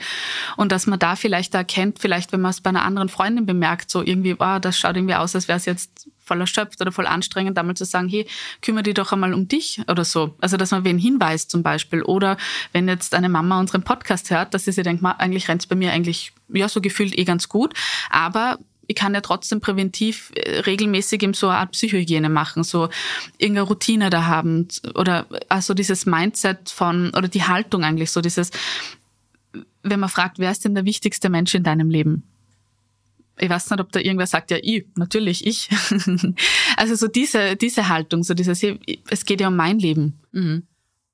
Und 0.58 0.72
dass 0.72 0.88
man 0.88 1.00
da 1.00 1.16
vielleicht 1.16 1.54
erkennt, 1.54 2.00
vielleicht 2.00 2.32
wenn 2.32 2.42
man 2.42 2.52
es 2.52 2.62
bei 2.62 2.70
einer 2.70 2.84
anderen 2.84 3.10
Freundin 3.10 3.46
bemerkt, 3.46 3.92
so 3.92 4.02
irgendwie, 4.02 4.34
boah, 4.34 4.60
das 4.60 4.78
schaut 4.78 4.96
irgendwie 4.96 5.16
aus, 5.16 5.36
als 5.36 5.48
wäre 5.48 5.58
es 5.58 5.66
jetzt 5.66 6.10
voll 6.32 6.40
erschöpft 6.40 6.80
oder 6.80 6.92
voll 6.92 7.08
anstrengend, 7.08 7.58
da 7.58 7.64
mal 7.64 7.76
zu 7.76 7.84
sagen, 7.84 8.08
hey, 8.08 8.26
kümmere 8.62 8.84
dich 8.84 8.94
doch 8.94 9.12
einmal 9.12 9.34
um 9.34 9.48
dich 9.48 9.82
oder 9.88 10.06
so. 10.06 10.36
Also, 10.40 10.56
dass 10.56 10.72
man 10.72 10.86
wen 10.86 10.98
hinweist 10.98 11.52
zum 11.52 11.62
Beispiel. 11.62 12.04
Oder 12.04 12.38
wenn 12.72 12.88
jetzt 12.88 13.14
eine 13.14 13.28
Mama 13.28 13.60
unseren 13.60 13.84
Podcast 13.84 14.32
hört, 14.32 14.54
dass 14.54 14.64
sie 14.66 14.72
sich 14.72 14.84
denkt, 14.84 15.04
eigentlich 15.04 15.50
rennt's 15.50 15.68
bei 15.68 15.76
mir 15.76 15.92
eigentlich, 15.92 16.32
ja, 16.48 16.70
so 16.70 16.80
gefühlt 16.80 17.18
eh 17.18 17.26
ganz 17.26 17.50
gut. 17.50 17.74
Aber 18.10 18.60
ich 18.92 18.96
kann 18.96 19.14
ja 19.14 19.22
trotzdem 19.22 19.62
präventiv 19.62 20.32
äh, 20.36 20.60
regelmäßig 20.60 21.24
eben 21.24 21.34
so 21.34 21.48
eine 21.48 21.60
Art 21.60 21.72
Psychohygiene 21.72 22.30
machen, 22.30 22.64
so 22.64 22.90
irgendeine 23.38 23.68
Routine 23.68 24.10
da 24.10 24.26
haben 24.26 24.68
oder 24.96 25.28
also 25.48 25.74
dieses 25.74 26.06
Mindset 26.06 26.70
von 26.70 27.12
oder 27.16 27.30
die 27.30 27.44
Haltung 27.44 27.86
eigentlich 27.86 28.12
so 28.12 28.20
dieses, 28.20 28.52
wenn 29.82 30.00
man 30.02 30.10
fragt, 30.10 30.40
wer 30.40 30.52
ist 30.52 30.66
denn 30.66 30.76
der 30.76 30.84
wichtigste 30.84 31.30
Mensch 31.30 31.56
in 31.56 31.64
deinem 31.64 31.90
Leben? 31.90 32.24
Ich 33.40 33.50
weiß 33.50 33.70
nicht, 33.70 33.80
ob 33.80 33.94
da 33.94 34.02
irgendwer 34.02 34.28
sagt, 34.28 34.52
ja, 34.52 34.58
ich, 34.62 34.86
natürlich 34.96 35.48
ich. 35.48 35.70
also 36.78 36.96
so 36.96 37.08
diese, 37.08 37.56
diese 37.56 37.88
Haltung, 37.88 38.24
so 38.24 38.34
dieses, 38.34 38.62
es 39.10 39.26
geht 39.26 39.40
ja 39.40 39.48
um 39.48 39.56
mein 39.56 39.80
Leben. 39.80 40.20
Mhm. 40.34 40.68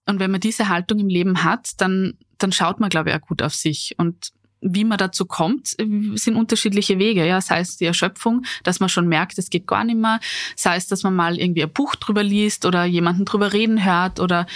Und 0.08 0.20
wenn 0.20 0.32
man 0.32 0.42
diese 0.42 0.68
Haltung 0.68 0.98
im 1.00 1.10
Leben 1.10 1.44
hat, 1.44 1.80
dann, 1.80 2.16
dann 2.40 2.52
schaut 2.52 2.80
man, 2.80 2.90
glaube 2.90 3.12
ich, 3.12 3.16
auch 3.16 3.22
gut 3.22 3.44
auf 3.44 3.54
sich. 3.54 3.94
Und 3.98 4.32
wie 4.62 4.84
man 4.84 4.98
dazu 4.98 5.26
kommt, 5.26 5.76
sind 5.78 6.36
unterschiedliche 6.36 7.00
Wege. 7.00 7.26
Ja, 7.26 7.42
sei 7.42 7.60
es 7.60 7.78
die 7.78 7.86
Erschöpfung, 7.86 8.44
dass 8.64 8.80
man 8.80 8.90
schon 8.90 9.08
merkt, 9.08 9.38
es 9.38 9.50
geht 9.50 9.68
gar 9.68 9.84
nicht 9.84 9.98
mehr. 9.98 10.20
Sei 10.56 10.76
es, 10.76 10.88
dass 10.88 11.04
man 11.04 11.16
mal 11.16 11.38
irgendwie 11.38 11.64
ein 11.64 11.72
Buch 11.72 11.96
drüber 11.96 12.24
liest 12.24 12.66
oder 12.66 12.86
jemanden 12.86 13.26
drüber 13.26 13.54
reden 13.54 13.84
hört 13.84 14.20
oder 14.20 14.48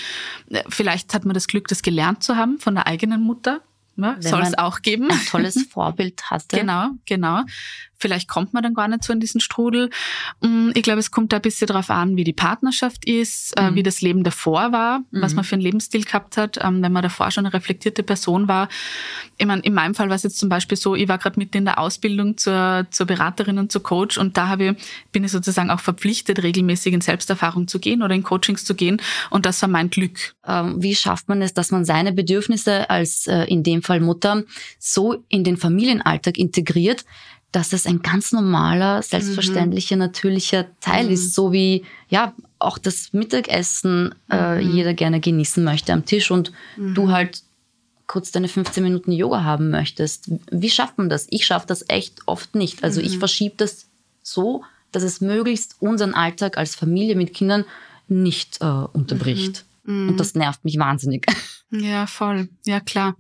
äh, 0.50 0.64
vielleicht 0.70 1.14
hat 1.14 1.26
man 1.26 1.34
das 1.34 1.48
Glück, 1.48 1.68
das 1.68 1.82
gelernt 1.82 2.24
zu 2.24 2.36
haben 2.36 2.60
von 2.60 2.76
der 2.76 2.88
eigenen 2.88 3.22
Mutter. 3.22 3.62
Ja, 3.98 4.16
soll 4.20 4.42
es 4.42 4.58
auch 4.58 4.82
geben. 4.82 5.12
Ein 5.12 5.26
tolles 5.28 5.64
Vorbild 5.70 6.24
hatte. 6.32 6.58
Genau, 6.58 6.92
genau. 7.06 7.44
Vielleicht 8.02 8.28
kommt 8.28 8.54
man 8.54 8.64
dann 8.64 8.74
gar 8.74 8.88
nicht 8.88 9.04
so 9.04 9.14
in 9.14 9.20
diesen 9.20 9.40
Strudel. 9.40 9.90
Mm, 10.42 10.72
ich 10.74 10.84
glaube, 10.84 11.00
es 11.00 11.12
kommt 11.12 11.32
da 11.32 11.38
ein 11.38 11.42
bisschen 11.42 11.68
darauf 11.68 11.90
an, 11.90 12.18
wie 12.18 12.24
die 12.24 12.34
Partnerschaft 12.34 13.06
ist, 13.06 13.54
äh, 13.58 13.72
mhm. 13.72 13.76
wie 13.76 13.84
das 13.84 14.02
Leben 14.02 14.24
davor 14.24 14.72
war, 14.72 15.00
mhm. 15.12 15.22
was 15.22 15.34
man 15.34 15.44
für 15.44 15.54
einen 15.54 15.62
Lebensstil 15.62 16.04
gehabt 16.04 16.38
hat, 16.38 16.58
ähm, 16.62 16.82
wenn 16.82 16.92
man 16.92 17.04
davor 17.04 17.32
schon 17.32 17.46
eine 17.46 17.54
reflektierte 17.54 18.04
Person 18.04 18.48
war. 18.48 18.68
Ich 19.38 19.46
meine, 19.46 19.62
in 19.62 19.74
meinem 19.74 19.96
Fall 19.96 20.10
war 20.10 20.16
es 20.16 20.24
jetzt 20.24 20.40
zum 20.40 20.50
Beispiel 20.50 20.78
so, 20.78 20.96
ich 20.96 21.08
war 21.08 21.18
gerade 21.18 21.40
mitten 21.40 21.58
in 21.58 21.66
der 21.66 21.80
Ausbildung 21.80 22.38
zur, 22.38 22.88
zur 22.92 23.06
Beraterin 23.06 23.58
und 23.58 23.72
zur 23.72 23.84
Coach 23.84 24.18
und 24.18 24.38
da 24.38 24.48
habe 24.48 24.66
ich, 24.66 24.76
bin 25.12 25.24
ich 25.24 25.32
sozusagen 25.32 25.70
auch 25.70 25.80
verpflichtet, 25.80 26.44
regelmäßig 26.44 26.94
in 26.94 27.02
Selbsterfahrung 27.02 27.68
zu 27.68 27.80
gehen 27.80 28.02
oder 28.04 28.16
in 28.16 28.24
Coachings 28.24 28.66
zu 28.66 28.76
gehen 28.76 29.02
und 29.30 29.46
das 29.46 29.62
war 29.62 29.70
mein 29.70 29.90
Glück. 29.90 30.36
Ähm, 30.46 30.82
wie 30.82 30.96
schafft 30.96 31.30
man 31.30 31.42
es, 31.42 31.54
dass 31.54 31.72
man 31.72 31.86
seine 31.86 32.12
Bedürfnisse 32.12 32.90
als 32.90 33.28
äh, 33.28 33.44
in 33.46 33.64
dem 33.64 33.82
Fall 33.84 34.00
Mutter 34.00 34.44
so 34.80 35.24
in 35.30 35.44
den 35.44 35.58
Familienalltag 35.58 36.38
integriert, 36.38 37.06
dass 37.52 37.74
es 37.74 37.86
ein 37.86 38.02
ganz 38.02 38.32
normaler, 38.32 39.02
selbstverständlicher, 39.02 39.96
mhm. 39.96 40.02
natürlicher 40.02 40.68
Teil 40.80 41.06
mhm. 41.06 41.12
ist, 41.12 41.34
so 41.34 41.52
wie 41.52 41.84
ja 42.10 42.34
auch 42.60 42.78
das 42.78 43.14
Mittagessen 43.14 44.16
äh, 44.30 44.64
mhm. 44.64 44.72
jeder 44.72 44.94
gerne 44.94 45.20
genießen 45.20 45.64
möchte 45.64 45.92
am 45.94 46.06
Tisch 46.06 46.32
und 46.32 46.52
mhm. 46.78 46.94
du 46.94 47.12
halt 47.12 47.44
kurz 48.08 48.32
deine 48.32 48.48
15 48.48 48.84
Minuten 48.84 49.12
Yoga 49.12 49.44
haben 49.44 49.70
möchtest. 49.70 50.32
Wie 50.52 50.70
schafft 50.70 50.98
man 50.98 51.10
das? 51.10 51.28
Ich 51.30 51.46
schaffe 51.46 51.68
das 51.68 51.88
echt 51.90 52.20
oft 52.26 52.56
nicht. 52.56 52.84
Also 52.84 53.02
ich 53.02 53.16
mhm. 53.16 53.20
verschiebe 53.20 53.56
das 53.58 53.88
so, 54.22 54.64
dass 54.92 55.04
es 55.04 55.22
möglichst 55.22 55.76
unseren 55.80 56.14
Alltag 56.14 56.58
als 56.58 56.76
Familie 56.76 57.16
mit 57.16 57.34
Kindern 57.34 57.66
nicht 58.08 58.62
äh, 58.62 58.66
unterbricht. 58.66 59.66
Mhm. 59.84 60.10
Und 60.10 60.20
das 60.20 60.36
nervt 60.36 60.64
mich 60.64 60.78
wahnsinnig. 60.78 61.26
Ja, 61.74 62.06
voll. 62.06 62.50
Ja, 62.66 62.82
klar 62.82 63.16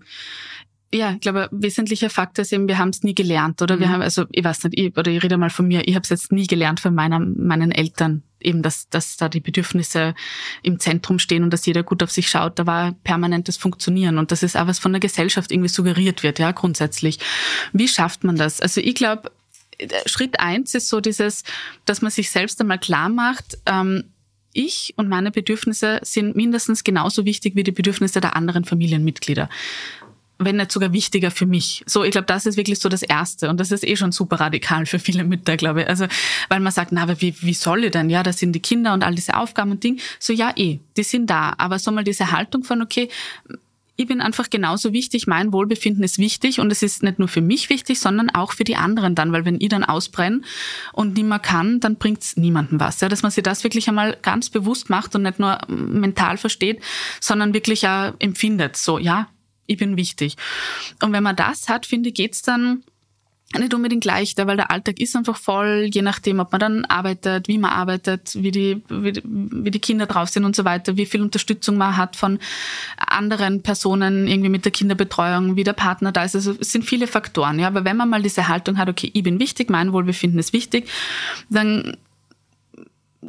ja, 0.93 1.13
ich 1.13 1.21
glaube, 1.21 1.47
wesentlicher 1.51 2.09
Faktor 2.09 2.43
ist 2.43 2.51
eben, 2.51 2.67
wir 2.67 2.77
haben 2.77 2.89
es 2.89 3.03
nie 3.03 3.15
gelernt, 3.15 3.61
oder? 3.61 3.77
Mhm. 3.77 3.79
Wir 3.79 3.89
haben, 3.89 4.01
also 4.01 4.25
ich 4.31 4.43
weiß 4.43 4.65
nicht, 4.65 4.77
ich, 4.77 4.97
oder 4.97 5.09
ich 5.09 5.23
rede 5.23 5.37
mal 5.37 5.49
von 5.49 5.67
mir, 5.67 5.87
ich 5.87 5.95
habe 5.95 6.03
es 6.03 6.09
jetzt 6.09 6.31
nie 6.31 6.47
gelernt 6.47 6.81
von 6.81 6.93
meiner, 6.93 7.19
meinen 7.19 7.71
Eltern, 7.71 8.23
eben, 8.41 8.61
dass, 8.61 8.89
dass 8.89 9.15
da 9.15 9.29
die 9.29 9.39
Bedürfnisse 9.39 10.15
im 10.63 10.79
Zentrum 10.79 11.17
stehen 11.19 11.43
und 11.43 11.51
dass 11.51 11.65
jeder 11.65 11.83
gut 11.83 12.03
auf 12.03 12.11
sich 12.11 12.29
schaut. 12.29 12.59
Da 12.59 12.65
war 12.65 12.91
permanentes 13.03 13.55
Funktionieren 13.55 14.17
und 14.17 14.31
das 14.31 14.43
ist 14.43 14.57
auch 14.57 14.67
was 14.67 14.79
von 14.79 14.91
der 14.91 14.99
Gesellschaft 14.99 15.51
irgendwie 15.51 15.69
suggeriert 15.69 16.23
wird, 16.23 16.39
ja, 16.39 16.51
grundsätzlich. 16.51 17.19
Wie 17.71 17.87
schafft 17.87 18.25
man 18.25 18.35
das? 18.35 18.59
Also 18.59 18.81
ich 18.81 18.95
glaube, 18.95 19.31
Schritt 20.05 20.39
eins 20.41 20.75
ist 20.75 20.89
so 20.89 20.99
dieses, 20.99 21.43
dass 21.85 22.01
man 22.01 22.11
sich 22.11 22.29
selbst 22.29 22.59
einmal 22.59 22.79
klar 22.79 23.07
macht, 23.07 23.57
ähm, 23.65 24.03
ich 24.53 24.93
und 24.97 25.07
meine 25.07 25.31
Bedürfnisse 25.31 25.99
sind 26.03 26.35
mindestens 26.35 26.83
genauso 26.83 27.23
wichtig 27.23 27.55
wie 27.55 27.63
die 27.63 27.71
Bedürfnisse 27.71 28.19
der 28.19 28.35
anderen 28.35 28.65
Familienmitglieder 28.65 29.49
wenn 30.45 30.57
nicht 30.57 30.71
sogar 30.71 30.93
wichtiger 30.93 31.31
für 31.31 31.45
mich. 31.45 31.83
So, 31.85 32.03
ich 32.03 32.11
glaube, 32.11 32.27
das 32.27 32.45
ist 32.45 32.57
wirklich 32.57 32.79
so 32.79 32.89
das 32.89 33.03
Erste. 33.03 33.49
Und 33.49 33.59
das 33.59 33.71
ist 33.71 33.87
eh 33.87 33.95
schon 33.95 34.11
super 34.11 34.39
radikal 34.39 34.85
für 34.85 34.99
viele 34.99 35.23
Mütter, 35.23 35.57
glaube 35.57 35.81
ich. 35.83 35.87
Also, 35.87 36.05
weil 36.49 36.59
man 36.59 36.71
sagt, 36.71 36.91
na, 36.91 37.03
aber 37.03 37.21
wie, 37.21 37.35
wie 37.41 37.53
soll 37.53 37.85
ich 37.85 37.91
denn? 37.91 38.09
Ja, 38.09 38.23
das 38.23 38.39
sind 38.39 38.53
die 38.53 38.59
Kinder 38.59 38.93
und 38.93 39.03
all 39.03 39.15
diese 39.15 39.35
Aufgaben 39.35 39.71
und 39.71 39.83
Dinge. 39.83 39.97
So, 40.19 40.33
ja, 40.33 40.51
eh, 40.55 40.79
die 40.97 41.03
sind 41.03 41.29
da. 41.29 41.53
Aber 41.57 41.79
so 41.79 41.91
mal 41.91 42.03
diese 42.03 42.31
Haltung 42.31 42.63
von, 42.63 42.81
okay, 42.81 43.09
ich 44.01 44.07
bin 44.07 44.21
einfach 44.21 44.49
genauso 44.49 44.93
wichtig, 44.93 45.27
mein 45.27 45.53
Wohlbefinden 45.53 46.03
ist 46.03 46.17
wichtig 46.17 46.59
und 46.59 46.71
es 46.71 46.81
ist 46.81 47.03
nicht 47.03 47.19
nur 47.19 47.27
für 47.27 47.41
mich 47.41 47.69
wichtig, 47.69 47.99
sondern 47.99 48.29
auch 48.29 48.53
für 48.53 48.63
die 48.63 48.75
anderen 48.75 49.15
dann, 49.15 49.31
weil 49.31 49.45
wenn 49.45 49.61
ich 49.61 49.69
dann 49.69 49.83
ausbrenne 49.83 50.41
und 50.93 51.15
nicht 51.15 51.25
mehr 51.25 51.39
kann, 51.39 51.79
dann 51.79 51.97
bringt's 51.97 52.35
niemandem 52.35 52.79
was. 52.79 53.01
Ja, 53.01 53.09
dass 53.09 53.21
man 53.21 53.31
sich 53.31 53.43
das 53.43 53.63
wirklich 53.63 53.87
einmal 53.87 54.17
ganz 54.21 54.49
bewusst 54.49 54.89
macht 54.89 55.15
und 55.15 55.23
nicht 55.23 55.39
nur 55.39 55.59
mental 55.67 56.37
versteht, 56.37 56.81
sondern 57.19 57.53
wirklich 57.53 57.87
auch 57.87 58.13
empfindet. 58.19 58.75
So, 58.75 58.97
ja, 58.97 59.27
ich 59.67 59.77
bin 59.77 59.97
wichtig. 59.97 60.35
Und 61.01 61.13
wenn 61.13 61.23
man 61.23 61.35
das 61.35 61.69
hat, 61.69 61.85
finde 61.85 62.09
ich, 62.09 62.15
geht's 62.15 62.41
dann 62.41 62.83
nicht 63.59 63.73
unbedingt 63.73 64.05
leichter, 64.05 64.47
weil 64.47 64.55
der 64.55 64.71
Alltag 64.71 64.99
ist 64.99 65.15
einfach 65.15 65.35
voll, 65.35 65.89
je 65.91 66.01
nachdem, 66.01 66.39
ob 66.39 66.51
man 66.51 66.59
dann 66.59 66.85
arbeitet, 66.85 67.47
wie 67.47 67.57
man 67.57 67.71
arbeitet, 67.71 68.35
wie 68.35 68.51
die, 68.51 68.81
wie, 68.87 69.21
wie 69.23 69.71
die 69.71 69.79
Kinder 69.79 70.05
drauf 70.05 70.29
sind 70.29 70.45
und 70.45 70.55
so 70.55 70.63
weiter, 70.63 70.95
wie 70.95 71.05
viel 71.05 71.21
Unterstützung 71.21 71.77
man 71.77 71.97
hat 71.97 72.15
von 72.15 72.39
anderen 72.97 73.61
Personen, 73.61 74.27
irgendwie 74.27 74.49
mit 74.49 74.63
der 74.63 74.71
Kinderbetreuung, 74.71 75.55
wie 75.55 75.63
der 75.63 75.73
Partner 75.73 76.11
da 76.11 76.23
ist. 76.23 76.35
Also 76.35 76.55
es 76.59 76.71
sind 76.71 76.85
viele 76.85 77.07
Faktoren, 77.07 77.59
ja. 77.59 77.67
Aber 77.67 77.83
wenn 77.83 77.97
man 77.97 78.09
mal 78.09 78.21
diese 78.21 78.47
Haltung 78.47 78.77
hat, 78.77 78.87
okay, 78.87 79.11
ich 79.13 79.23
bin 79.23 79.39
wichtig, 79.39 79.69
mein 79.69 79.91
Wohlbefinden 79.91 80.39
ist 80.39 80.53
wichtig, 80.53 80.87
dann 81.49 81.97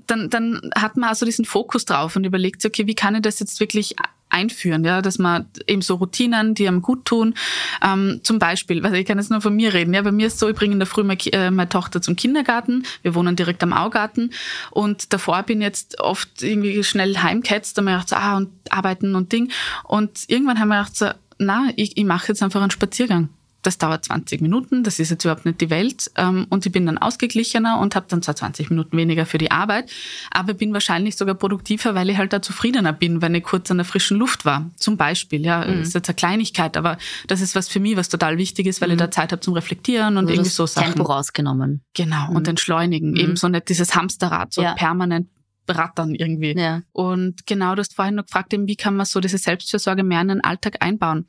dann, 0.07 0.31
dann 0.31 0.71
hat 0.75 0.97
man 0.97 1.11
also 1.11 1.27
diesen 1.27 1.45
Fokus 1.45 1.85
drauf 1.85 2.17
und 2.17 2.25
überlegt 2.25 2.65
okay, 2.65 2.87
wie 2.87 2.95
kann 2.95 3.15
ich 3.15 3.21
das 3.21 3.41
jetzt 3.41 3.61
wirklich 3.61 3.95
einführen, 4.33 4.85
ja, 4.85 5.03
dass 5.03 5.19
man 5.19 5.47
eben 5.67 5.83
so 5.83 5.97
Routinen, 5.97 6.55
die 6.55 6.67
einem 6.67 6.83
gut 6.83 7.05
tun, 7.05 7.35
ähm, 7.83 8.21
zum 8.23 8.39
Beispiel, 8.39 8.85
also 8.85 8.97
ich 8.97 9.07
kann 9.07 9.19
jetzt 9.19 9.31
nur 9.31 9.41
von 9.41 9.55
mir 9.55 9.73
reden, 9.75 9.95
ja, 9.95 10.03
bei 10.03 10.13
mir 10.13 10.27
ist 10.27 10.39
so, 10.39 10.49
ich 10.49 10.57
bringe 10.57 10.73
in 10.73 10.79
der 10.79 10.87
Früh 10.87 11.03
meine, 11.03 11.21
äh, 11.33 11.51
meine 11.51 11.69
Tochter 11.69 12.03
zum 12.03 12.17
Kindergarten, 12.17 12.85
wir 13.03 13.15
wohnen 13.15 13.37
direkt 13.37 13.63
am 13.63 13.73
Augarten. 13.73 14.31
Und 14.71 15.13
davor 15.13 15.43
bin 15.43 15.61
ich 15.61 15.67
jetzt 15.67 16.01
oft 16.01 16.43
irgendwie 16.43 16.83
schnell 16.85 17.19
heimgehetzt, 17.19 17.77
da 17.77 17.83
ich 17.83 17.87
gedacht, 17.87 18.09
so, 18.09 18.17
ah, 18.17 18.37
und 18.37 18.51
arbeiten 18.71 19.15
und 19.15 19.33
Ding. 19.33 19.51
Und 19.85 20.25
irgendwann 20.29 20.59
haben 20.59 20.69
wir 20.69 20.79
gedacht, 20.79 20.97
so, 20.97 21.11
na, 21.39 21.71
ich, 21.77 21.97
ich 21.97 22.05
mache 22.05 22.29
jetzt 22.29 22.43
einfach 22.43 22.61
einen 22.61 22.71
Spaziergang 22.71 23.29
das 23.63 23.79
dauert 23.79 24.05
20 24.05 24.41
Minuten, 24.41 24.83
das 24.83 24.99
ist 24.99 25.11
jetzt 25.11 25.25
überhaupt 25.25 25.47
nicht 25.47 25.61
die 25.61 25.71
Welt. 25.71 26.11
Ähm, 26.17 26.47
und 26.51 26.67
ich 26.67 26.73
bin 26.73 26.87
dann 26.87 26.99
ausgeglichener 26.99 27.79
und 27.79 27.95
habe 27.95 28.07
dann 28.09 28.21
zwar 28.23 28.37
20 28.37 28.71
Minuten 28.71 28.97
weniger 28.97 29.25
für 29.25 29.39
die 29.39 29.51
Arbeit, 29.51 29.91
aber 30.31 30.55
bin 30.55 30.73
wahrscheinlich 30.73 31.17
sogar 31.17 31.35
produktiver, 31.35 31.95
weil 31.95 32.11
ich 32.11 32.19
halt 32.19 32.33
da 32.33 32.43
zufriedener 32.43 32.93
bin, 32.93 33.23
wenn 33.23 33.35
ich 33.35 33.45
kurz 33.45 33.71
an 33.71 33.79
der 33.79 33.85
frischen 33.85 34.19
Luft 34.19 34.45
war. 34.45 34.71
Zum 34.77 34.97
Beispiel, 34.97 35.45
ja, 35.45 35.65
mhm. 35.65 35.83
ist 35.83 35.95
jetzt 35.95 36.09
eine 36.09 36.17
Kleinigkeit, 36.17 36.77
aber 36.77 36.99
das 37.29 37.41
ist 37.41 37.55
was 37.55 37.69
für 37.69 37.81
mich, 37.81 37.97
was 37.97 38.09
total 38.09 38.37
wichtig 38.37 38.67
ist, 38.67 38.81
weil 38.81 38.89
mhm. 38.89 38.95
ich 38.95 38.99
da 38.99 39.11
Zeit 39.11 39.33
habe 39.33 39.41
zum 39.41 39.55
Reflektieren 39.55 40.17
und 40.17 40.25
also 40.25 40.35
irgendwie 40.35 40.51
so 40.51 40.67
Sachen. 40.67 40.95
Tempo 40.95 41.05
rausgenommen. 41.05 41.83
Genau, 41.95 42.31
mhm. 42.31 42.37
und 42.37 42.49
entschleunigen. 42.49 43.13
Mhm. 43.13 43.17
Eben 43.17 43.37
so 43.37 43.49
nicht 43.49 43.69
dieses 43.69 43.95
Hamsterrad, 43.95 44.53
so 44.53 44.63
ja. 44.63 44.75
permanent 44.75 45.29
rattern 45.69 46.15
irgendwie. 46.15 46.59
Ja. 46.59 46.83
Und 46.93 47.47
genau, 47.47 47.75
du 47.75 47.81
hast 47.81 47.95
vorhin 47.95 48.17
noch 48.17 48.27
gefragt, 48.27 48.53
eben, 48.53 48.67
wie 48.67 48.77
kann 48.77 48.97
man 48.97 49.07
so 49.07 49.21
diese 49.21 49.39
Selbstfürsorge 49.39 50.03
mehr 50.03 50.21
in 50.21 50.29
den 50.29 50.41
Alltag 50.43 50.77
einbauen? 50.81 51.27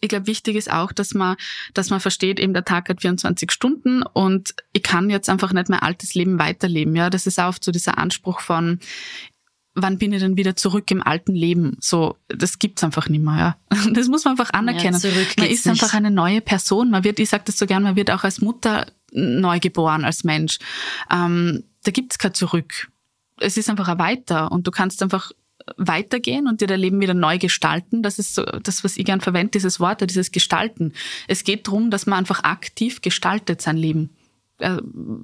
Ich 0.00 0.08
glaube, 0.08 0.26
wichtig 0.26 0.56
ist 0.56 0.70
auch, 0.70 0.92
dass 0.92 1.14
man, 1.14 1.36
dass 1.74 1.90
man 1.90 2.00
versteht, 2.00 2.40
eben 2.40 2.54
der 2.54 2.64
Tag 2.64 2.88
hat 2.88 3.00
24 3.00 3.50
Stunden 3.50 4.02
und 4.02 4.54
ich 4.72 4.82
kann 4.82 5.10
jetzt 5.10 5.28
einfach 5.28 5.52
nicht 5.52 5.68
mein 5.68 5.80
altes 5.80 6.14
Leben 6.14 6.38
weiterleben. 6.38 6.94
Ja, 6.96 7.10
das 7.10 7.26
ist 7.26 7.38
auch 7.38 7.48
oft 7.48 7.64
so 7.64 7.72
dieser 7.72 7.98
Anspruch 7.98 8.40
von, 8.40 8.80
wann 9.74 9.98
bin 9.98 10.12
ich 10.12 10.20
denn 10.20 10.36
wieder 10.36 10.56
zurück 10.56 10.90
im 10.90 11.02
alten 11.02 11.34
Leben? 11.34 11.76
So, 11.80 12.16
das 12.28 12.58
gibt's 12.58 12.84
einfach 12.84 13.08
nicht 13.08 13.22
mehr. 13.22 13.56
Ja. 13.72 13.78
Das 13.92 14.08
muss 14.08 14.24
man 14.24 14.32
einfach 14.32 14.50
anerkennen. 14.50 15.00
Ja, 15.00 15.10
man 15.38 15.46
ist 15.46 15.66
nicht. 15.66 15.82
einfach 15.82 15.94
eine 15.94 16.10
neue 16.10 16.40
Person. 16.40 16.90
Man 16.90 17.04
wird, 17.04 17.18
ich 17.18 17.28
sage 17.28 17.44
das 17.46 17.58
so 17.58 17.66
gern, 17.66 17.82
man 17.82 17.96
wird 17.96 18.10
auch 18.10 18.24
als 18.24 18.40
Mutter 18.40 18.86
neu 19.12 19.60
geboren, 19.60 20.04
als 20.04 20.24
Mensch. 20.24 20.58
Ähm, 21.10 21.64
da 21.84 21.90
gibt's 21.90 22.18
kein 22.18 22.34
Zurück. 22.34 22.88
Es 23.38 23.56
ist 23.56 23.68
einfach 23.68 23.88
ein 23.88 23.98
Weiter 23.98 24.52
und 24.52 24.66
du 24.66 24.70
kannst 24.70 25.02
einfach 25.02 25.32
weitergehen 25.76 26.46
und 26.46 26.60
dir 26.60 26.66
dein 26.66 26.80
Leben 26.80 27.00
wieder 27.00 27.14
neu 27.14 27.38
gestalten. 27.38 28.02
Das 28.02 28.18
ist 28.18 28.34
so 28.34 28.44
das, 28.44 28.84
was 28.84 28.96
ich 28.96 29.04
gern 29.04 29.20
verwende, 29.20 29.52
dieses 29.52 29.80
Wort, 29.80 30.08
dieses 30.08 30.32
Gestalten. 30.32 30.92
Es 31.28 31.44
geht 31.44 31.66
darum, 31.66 31.90
dass 31.90 32.06
man 32.06 32.18
einfach 32.18 32.44
aktiv 32.44 33.00
gestaltet 33.02 33.62
sein 33.62 33.76
Leben. 33.76 34.10
Äh, 34.62 34.80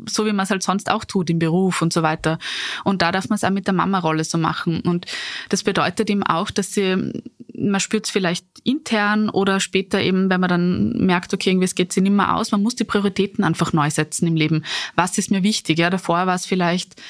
so 0.09 0.27
wie 0.27 0.33
man 0.33 0.45
es 0.45 0.51
halt 0.51 0.63
sonst 0.63 0.91
auch 0.91 1.05
tut 1.05 1.31
im 1.31 1.39
Beruf 1.39 1.81
und 1.81 1.93
so 1.93 2.03
weiter. 2.03 2.39
Und 2.85 3.03
da 3.03 3.13
darf 3.13 3.29
man 3.29 3.37
es 3.37 3.45
auch 3.45 3.51
mit 3.51 3.67
der 3.67 3.75
Mama-Rolle 3.75 4.25
so 4.25 4.37
machen. 4.37 4.81
Und 4.81 5.07
das 5.49 5.63
bedeutet 5.63 6.11
eben 6.11 6.23
auch, 6.23 6.51
dass 6.51 6.73
sie, 6.73 7.13
man 7.55 7.81
spürt 7.81 8.07
es 8.07 8.11
vielleicht 8.11 8.47
intern 8.65 9.31
oder 9.31 9.61
später 9.61 10.01
eben, 10.01 10.31
wenn 10.31 10.41
man 10.41 10.49
dann 10.49 10.93
merkt, 11.07 11.33
okay, 11.33 11.51
irgendwie 11.51 11.67
es 11.67 11.75
geht 11.75 11.93
sich 11.93 12.03
nicht 12.03 12.13
mehr 12.13 12.35
aus, 12.35 12.53
man 12.53 12.63
muss 12.63 12.75
die 12.75 12.85
Prioritäten 12.85 13.45
einfach 13.45 13.73
neu 13.73 13.91
setzen 13.91 14.27
im 14.27 14.37
Leben. 14.37 14.65
Was 14.97 15.19
ist 15.19 15.31
mir 15.31 15.43
wichtig? 15.43 15.79
Ja, 15.79 15.91
davor 15.91 16.27
war 16.27 16.35
es 16.35 16.47
vielleicht 16.47 17.01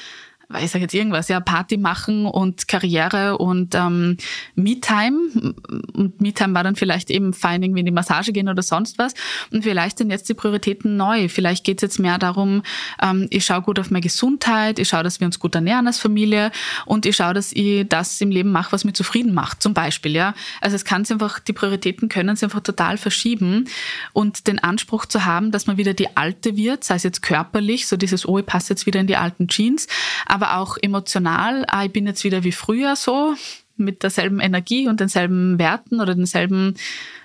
ich 0.57 0.71
sage 0.71 0.85
jetzt 0.85 0.95
irgendwas, 0.95 1.27
ja, 1.27 1.39
Party 1.39 1.77
machen 1.77 2.25
und 2.25 2.67
Karriere 2.67 3.37
und 3.37 3.75
ähm, 3.75 4.17
Me-Time. 4.55 5.53
Und 5.93 6.19
Me-Time 6.19 6.55
war 6.55 6.63
dann 6.63 6.75
vielleicht 6.75 7.11
eben 7.11 7.33
fein 7.33 7.61
irgendwie 7.61 7.81
in 7.81 7.85
die 7.85 7.91
Massage 7.91 8.31
gehen 8.31 8.49
oder 8.49 8.63
sonst 8.63 8.97
was. 8.97 9.13
Und 9.51 9.61
vielleicht 9.61 9.99
sind 9.99 10.09
jetzt 10.09 10.27
die 10.27 10.33
Prioritäten 10.33 10.97
neu. 10.97 11.29
Vielleicht 11.29 11.65
geht 11.65 11.77
es 11.77 11.81
jetzt 11.83 11.99
mehr 11.99 12.17
darum, 12.17 12.63
ähm, 12.99 13.27
ich 13.29 13.45
schaue 13.45 13.61
gut 13.61 13.77
auf 13.77 13.91
meine 13.91 14.01
Gesundheit, 14.01 14.79
ich 14.79 14.87
schaue, 14.87 15.03
dass 15.03 15.19
wir 15.19 15.27
uns 15.27 15.39
gut 15.39 15.53
ernähren 15.53 15.85
als 15.85 15.99
Familie 15.99 16.51
und 16.85 17.05
ich 17.05 17.15
schaue, 17.15 17.35
dass 17.35 17.51
ich 17.53 17.87
das 17.87 18.19
im 18.19 18.31
Leben 18.31 18.51
mache, 18.51 18.71
was 18.71 18.85
mich 18.85 18.95
zufrieden 18.95 19.35
macht, 19.35 19.61
zum 19.61 19.75
Beispiel. 19.75 20.15
Ja, 20.15 20.33
Also 20.61 20.75
es 20.75 20.83
kann 20.83 21.05
einfach, 21.09 21.39
die 21.39 21.53
Prioritäten 21.53 22.09
können 22.09 22.35
sich 22.35 22.43
einfach 22.43 22.61
total 22.61 22.97
verschieben 22.97 23.65
und 24.13 24.47
den 24.47 24.57
Anspruch 24.57 25.05
zu 25.05 25.25
haben, 25.25 25.51
dass 25.51 25.67
man 25.67 25.77
wieder 25.77 25.93
die 25.93 26.17
Alte 26.17 26.57
wird, 26.57 26.83
sei 26.83 26.95
es 26.95 27.03
jetzt 27.03 27.21
körperlich, 27.21 27.87
so 27.87 27.97
dieses, 27.97 28.27
oh, 28.27 28.39
ich 28.39 28.45
passe 28.45 28.73
jetzt 28.73 28.85
wieder 28.87 28.99
in 28.99 29.07
die 29.07 29.15
alten 29.15 29.47
Jeans, 29.47 29.87
aber 30.25 30.38
auch 30.41 30.77
emotional, 30.81 31.65
ah, 31.67 31.85
ich 31.85 31.91
bin 31.91 32.07
jetzt 32.07 32.23
wieder 32.23 32.43
wie 32.43 32.51
früher 32.51 32.95
so, 32.95 33.35
mit 33.77 34.03
derselben 34.03 34.39
Energie 34.39 34.87
und 34.87 34.99
denselben 34.99 35.57
Werten 35.57 36.01
oder 36.01 36.13
denselben 36.13 36.75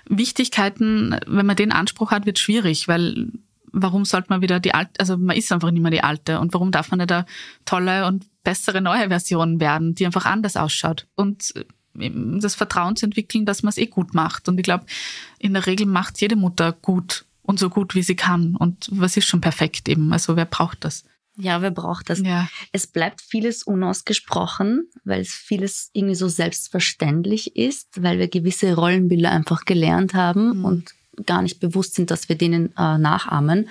Wichtigkeiten. 0.07 1.17
Wenn 1.27 1.45
man 1.45 1.55
den 1.55 1.71
Anspruch 1.71 2.11
hat, 2.11 2.25
wird 2.25 2.39
schwierig, 2.39 2.87
weil 2.87 3.27
warum 3.71 4.05
sollte 4.05 4.27
man 4.29 4.41
wieder 4.41 4.59
die 4.61 4.73
alte, 4.73 4.99
also 4.99 5.17
man 5.17 5.35
ist 5.35 5.51
einfach 5.51 5.71
nicht 5.71 5.81
mehr 5.81 5.91
die 5.91 6.03
alte 6.03 6.39
und 6.39 6.53
warum 6.53 6.71
darf 6.71 6.91
man 6.91 6.99
nicht 6.99 7.11
eine 7.11 7.25
tolle 7.65 8.07
und 8.07 8.25
bessere 8.43 8.79
neue 8.79 9.09
Version 9.09 9.59
werden, 9.59 9.95
die 9.95 10.05
einfach 10.05 10.25
anders 10.25 10.55
ausschaut 10.55 11.07
und 11.15 11.53
das 11.97 12.55
Vertrauen 12.55 12.95
zu 12.95 13.05
entwickeln, 13.05 13.45
dass 13.45 13.63
man 13.63 13.69
es 13.69 13.77
eh 13.77 13.85
gut 13.85 14.13
macht. 14.13 14.49
Und 14.49 14.57
ich 14.57 14.63
glaube, 14.63 14.85
in 15.39 15.53
der 15.53 15.65
Regel 15.65 15.85
macht 15.85 16.19
jede 16.19 16.35
Mutter 16.35 16.73
gut 16.73 17.25
und 17.41 17.59
so 17.59 17.69
gut, 17.69 17.95
wie 17.95 18.03
sie 18.03 18.15
kann. 18.15 18.55
Und 18.55 18.89
was 18.91 19.15
ist 19.15 19.27
schon 19.27 19.41
perfekt 19.41 19.87
eben? 19.87 20.11
Also 20.11 20.35
wer 20.35 20.45
braucht 20.45 20.83
das? 20.83 21.05
Ja, 21.37 21.61
wer 21.61 21.71
braucht 21.71 22.09
das? 22.09 22.19
Ja. 22.19 22.47
Es 22.71 22.87
bleibt 22.87 23.21
vieles 23.21 23.63
unausgesprochen, 23.63 24.89
weil 25.03 25.21
es 25.21 25.33
vieles 25.33 25.89
irgendwie 25.93 26.15
so 26.15 26.27
selbstverständlich 26.27 27.55
ist, 27.55 28.01
weil 28.01 28.19
wir 28.19 28.27
gewisse 28.27 28.75
Rollenbilder 28.75 29.31
einfach 29.31 29.65
gelernt 29.65 30.13
haben 30.13 30.59
mhm. 30.59 30.65
und 30.65 30.91
gar 31.25 31.41
nicht 31.41 31.59
bewusst 31.59 31.95
sind, 31.95 32.11
dass 32.11 32.29
wir 32.29 32.37
denen 32.37 32.75
äh, 32.77 32.97
nachahmen. 32.97 33.69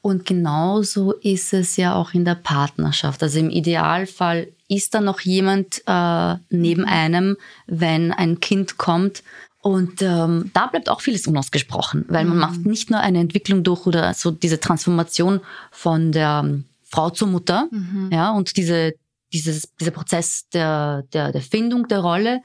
Und 0.00 0.24
genauso 0.26 1.12
ist 1.12 1.52
es 1.52 1.76
ja 1.76 1.94
auch 1.94 2.14
in 2.14 2.24
der 2.24 2.36
Partnerschaft. 2.36 3.22
Also 3.22 3.38
im 3.38 3.50
Idealfall 3.50 4.48
ist 4.68 4.94
da 4.94 5.00
noch 5.00 5.20
jemand 5.20 5.82
äh, 5.86 6.36
neben 6.50 6.82
mhm. 6.82 6.88
einem, 6.88 7.36
wenn 7.66 8.12
ein 8.12 8.40
Kind 8.40 8.78
kommt. 8.78 9.22
Und 9.60 10.02
ähm, 10.02 10.50
da 10.54 10.66
bleibt 10.66 10.88
auch 10.88 11.00
vieles 11.00 11.26
unausgesprochen, 11.26 12.04
weil 12.08 12.24
man 12.24 12.36
mhm. 12.36 12.40
macht 12.40 12.66
nicht 12.66 12.90
nur 12.90 13.00
eine 13.00 13.18
Entwicklung 13.18 13.64
durch 13.64 13.86
oder 13.86 14.14
so 14.14 14.30
diese 14.30 14.60
Transformation 14.60 15.40
von 15.72 16.12
der 16.12 16.62
Frau 16.88 17.10
zur 17.10 17.28
Mutter, 17.28 17.68
mhm. 17.70 18.10
ja, 18.12 18.30
und 18.30 18.56
diese, 18.56 18.94
dieses, 19.32 19.74
dieser 19.76 19.90
Prozess 19.90 20.48
der, 20.48 21.04
der, 21.12 21.32
der 21.32 21.42
Findung 21.42 21.86
der 21.88 22.00
Rolle, 22.00 22.40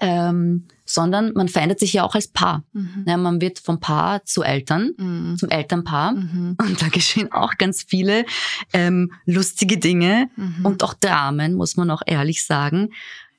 ähm, 0.00 0.68
sondern 0.84 1.32
man 1.34 1.48
verändert 1.48 1.80
sich 1.80 1.92
ja 1.92 2.04
auch 2.04 2.14
als 2.14 2.28
Paar. 2.28 2.64
Mhm. 2.72 3.04
Ja, 3.06 3.16
man 3.16 3.40
wird 3.40 3.58
vom 3.58 3.80
Paar 3.80 4.24
zu 4.24 4.42
Eltern, 4.42 4.92
mhm. 4.96 5.36
zum 5.36 5.50
Elternpaar. 5.50 6.12
Mhm. 6.12 6.56
Und 6.60 6.80
da 6.80 6.88
geschehen 6.88 7.32
auch 7.32 7.58
ganz 7.58 7.82
viele 7.82 8.24
ähm, 8.72 9.12
lustige 9.26 9.78
Dinge 9.78 10.30
mhm. 10.36 10.64
und 10.64 10.82
auch 10.84 10.94
Dramen, 10.94 11.54
muss 11.54 11.76
man 11.76 11.90
auch 11.90 12.02
ehrlich 12.06 12.44
sagen. 12.44 12.90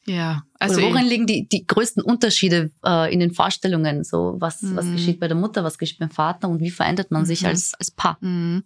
Ja, 0.05 0.43
also 0.57 0.79
Oder 0.79 0.89
worin 0.89 1.05
liegen 1.05 1.27
die, 1.27 1.47
die 1.47 1.67
größten 1.67 2.01
Unterschiede 2.01 2.71
äh, 2.85 3.13
in 3.13 3.19
den 3.19 3.31
Vorstellungen? 3.31 4.03
So, 4.03 4.38
was, 4.39 4.62
mhm. 4.62 4.75
was 4.75 4.91
geschieht 4.91 5.19
bei 5.19 5.27
der 5.27 5.38
Mutter, 5.38 5.63
was 5.63 5.77
geschieht 5.77 5.99
beim 5.99 6.09
Vater 6.09 6.49
und 6.49 6.62
wie 6.62 6.71
verändert 6.71 7.12
man 7.12 7.25
sich 7.25 7.41
mhm. 7.41 7.49
als, 7.49 7.73
als 7.75 7.91
Paar? 7.91 8.17
Mhm. 8.21 8.63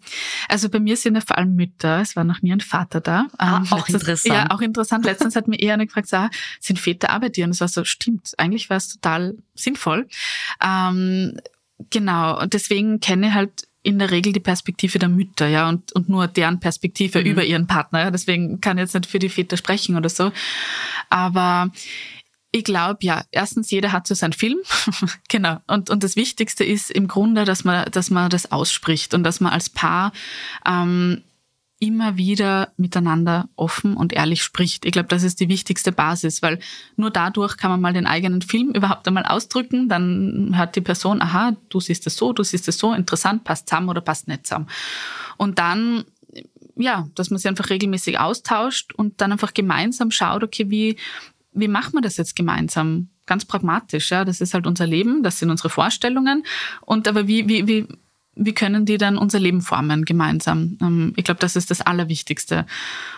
Also 0.48 0.70
bei 0.70 0.80
mir 0.80 0.96
sind 0.96 1.16
ja 1.16 1.22
vor 1.22 1.38
allem 1.38 1.56
Mütter, 1.56 2.02
es 2.02 2.16
war 2.16 2.24
noch 2.24 2.42
nie 2.42 2.54
ein 2.54 2.62
Vater 2.62 3.02
da. 3.02 3.28
Ah, 3.38 3.58
ähm, 3.58 3.64
auch 3.72 3.78
letztens, 3.78 4.02
interessant. 4.04 4.36
Ja, 4.36 4.52
auch 4.52 4.62
interessant. 4.62 5.06
Letztens 5.06 5.36
hat 5.36 5.48
mir 5.48 5.60
eher 5.60 5.74
eine 5.74 5.86
gefragt, 5.86 6.14
ah, 6.14 6.30
sind 6.60 6.80
Väter 6.80 7.10
arbeiten? 7.10 7.44
Und 7.44 7.52
es 7.52 7.62
war 7.62 7.68
so, 7.68 7.84
stimmt, 7.84 8.34
eigentlich 8.38 8.70
war 8.70 8.78
es 8.78 8.90
total 8.90 9.36
sinnvoll. 9.54 10.08
Ähm, 10.64 11.38
genau, 11.90 12.42
und 12.42 12.54
deswegen 12.54 13.00
kenne 13.00 13.28
ich 13.28 13.34
halt 13.34 13.68
in 13.84 14.00
der 14.00 14.12
Regel 14.12 14.34
die 14.34 14.40
Perspektive 14.40 14.98
der 14.98 15.10
Mütter, 15.10 15.48
ja, 15.48 15.70
und, 15.70 15.92
und 15.94 16.10
nur 16.10 16.28
deren 16.28 16.60
Perspektive 16.60 17.20
mhm. 17.20 17.26
über 17.26 17.44
ihren 17.44 17.68
Partner. 17.68 18.00
Ja. 18.00 18.12
Deswegen 18.12 18.62
kann 18.62 18.78
ich 18.78 18.84
jetzt 18.84 18.94
nicht 18.94 19.06
für 19.06 19.20
die 19.20 19.30
Väter 19.30 19.58
sprechen 19.58 19.98
oder 19.98 20.10
so. 20.10 20.32
Aber 21.10 21.70
ich 22.52 22.64
glaube, 22.64 23.00
ja, 23.02 23.24
erstens, 23.32 23.72
jeder 23.72 23.92
hat 23.92 24.08
so 24.08 24.16
seinen 24.16 24.34
Film. 24.34 24.60
genau. 25.28 25.58
Und, 25.68 25.90
und 25.90 26.04
das 26.04 26.16
Wichtigste 26.16 26.64
ist 26.64 26.92
im 26.92 27.08
Grunde, 27.08 27.46
dass 27.46 27.64
man, 27.64 27.90
dass 27.92 28.10
man 28.10 28.30
das 28.30 28.52
ausspricht 28.52 29.14
und 29.14 29.24
dass 29.24 29.42
man 29.42 29.52
als 29.52 29.70
Paar 29.70 30.14
ähm, 30.66 31.24
immer 31.84 32.16
wieder 32.16 32.72
miteinander 32.78 33.50
offen 33.58 33.98
und 33.98 34.14
ehrlich 34.14 34.42
spricht. 34.42 34.86
Ich 34.86 34.94
glaube, 34.94 35.10
das 35.10 35.24
ist 35.24 35.42
die 35.42 35.50
wichtigste 35.50 35.92
Basis, 35.92 36.42
weil 36.42 36.60
nur 36.96 37.12
dadurch 37.12 37.58
kann 37.58 37.72
man 37.72 37.82
mal 37.82 37.92
den 37.92 38.08
eigenen 38.08 38.42
Film 38.42 38.72
überhaupt 38.72 39.06
einmal 39.06 39.26
ausdrücken. 39.26 39.90
Dann 39.90 40.54
hört 40.56 40.78
die 40.78 40.82
Person, 40.82 41.22
aha, 41.22 41.58
du 41.68 41.82
siehst 41.82 42.08
es 42.08 42.16
so, 42.16 42.32
du 42.32 42.44
siehst 42.44 42.70
es 42.70 42.78
so, 42.78 42.94
interessant, 42.94 43.44
passt 43.44 43.68
zusammen 43.68 43.90
oder 43.90 44.00
passt 44.00 44.30
nicht 44.30 44.48
zusammen. 44.48 44.68
Und 45.36 45.60
dann, 45.60 46.06
ja, 46.78 47.06
dass 47.16 47.30
man 47.30 47.38
sich 47.38 47.50
einfach 47.50 47.70
regelmäßig 47.70 48.18
austauscht 48.18 48.94
und 48.94 49.20
dann 49.20 49.34
einfach 49.34 49.54
gemeinsam 49.54 50.10
schaut, 50.10 50.44
okay, 50.44 50.70
wie, 50.70 50.96
wie 51.52 51.68
machen 51.68 51.96
wir 51.96 52.02
das 52.02 52.16
jetzt 52.16 52.36
gemeinsam? 52.36 53.10
Ganz 53.26 53.46
pragmatisch, 53.46 54.12
ja. 54.12 54.24
Das 54.24 54.40
ist 54.42 54.54
halt 54.54 54.68
unser 54.68 54.88
Leben, 54.88 55.22
das 55.22 55.40
sind 55.40 55.50
unsere 55.50 55.70
Vorstellungen. 55.70 56.46
Und 56.82 57.08
aber 57.10 57.28
wie, 57.28 57.48
wie, 57.48 57.68
wie, 57.68 57.88
wie 58.36 58.54
können 58.54 58.86
die 58.86 58.98
dann 58.98 59.18
unser 59.18 59.40
Leben 59.40 59.62
formen 59.62 60.06
gemeinsam? 60.06 60.78
Ähm, 60.82 61.14
ich 61.16 61.24
glaube, 61.24 61.40
das 61.40 61.56
ist 61.56 61.72
das 61.72 61.82
Allerwichtigste. 61.82 62.66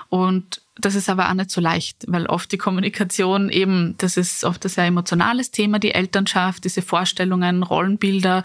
Und 0.09 0.61
das 0.77 0.95
ist 0.95 1.09
aber 1.09 1.29
auch 1.29 1.33
nicht 1.33 1.51
so 1.51 1.61
leicht, 1.61 2.03
weil 2.07 2.25
oft 2.25 2.51
die 2.51 2.57
Kommunikation 2.57 3.49
eben, 3.49 3.95
das 3.97 4.17
ist 4.17 4.43
oft 4.43 4.65
ein 4.65 4.69
sehr 4.69 4.85
emotionales 4.85 5.51
Thema, 5.51 5.79
die 5.79 5.93
Elternschaft, 5.93 6.65
diese 6.65 6.81
Vorstellungen, 6.81 7.63
Rollenbilder, 7.63 8.43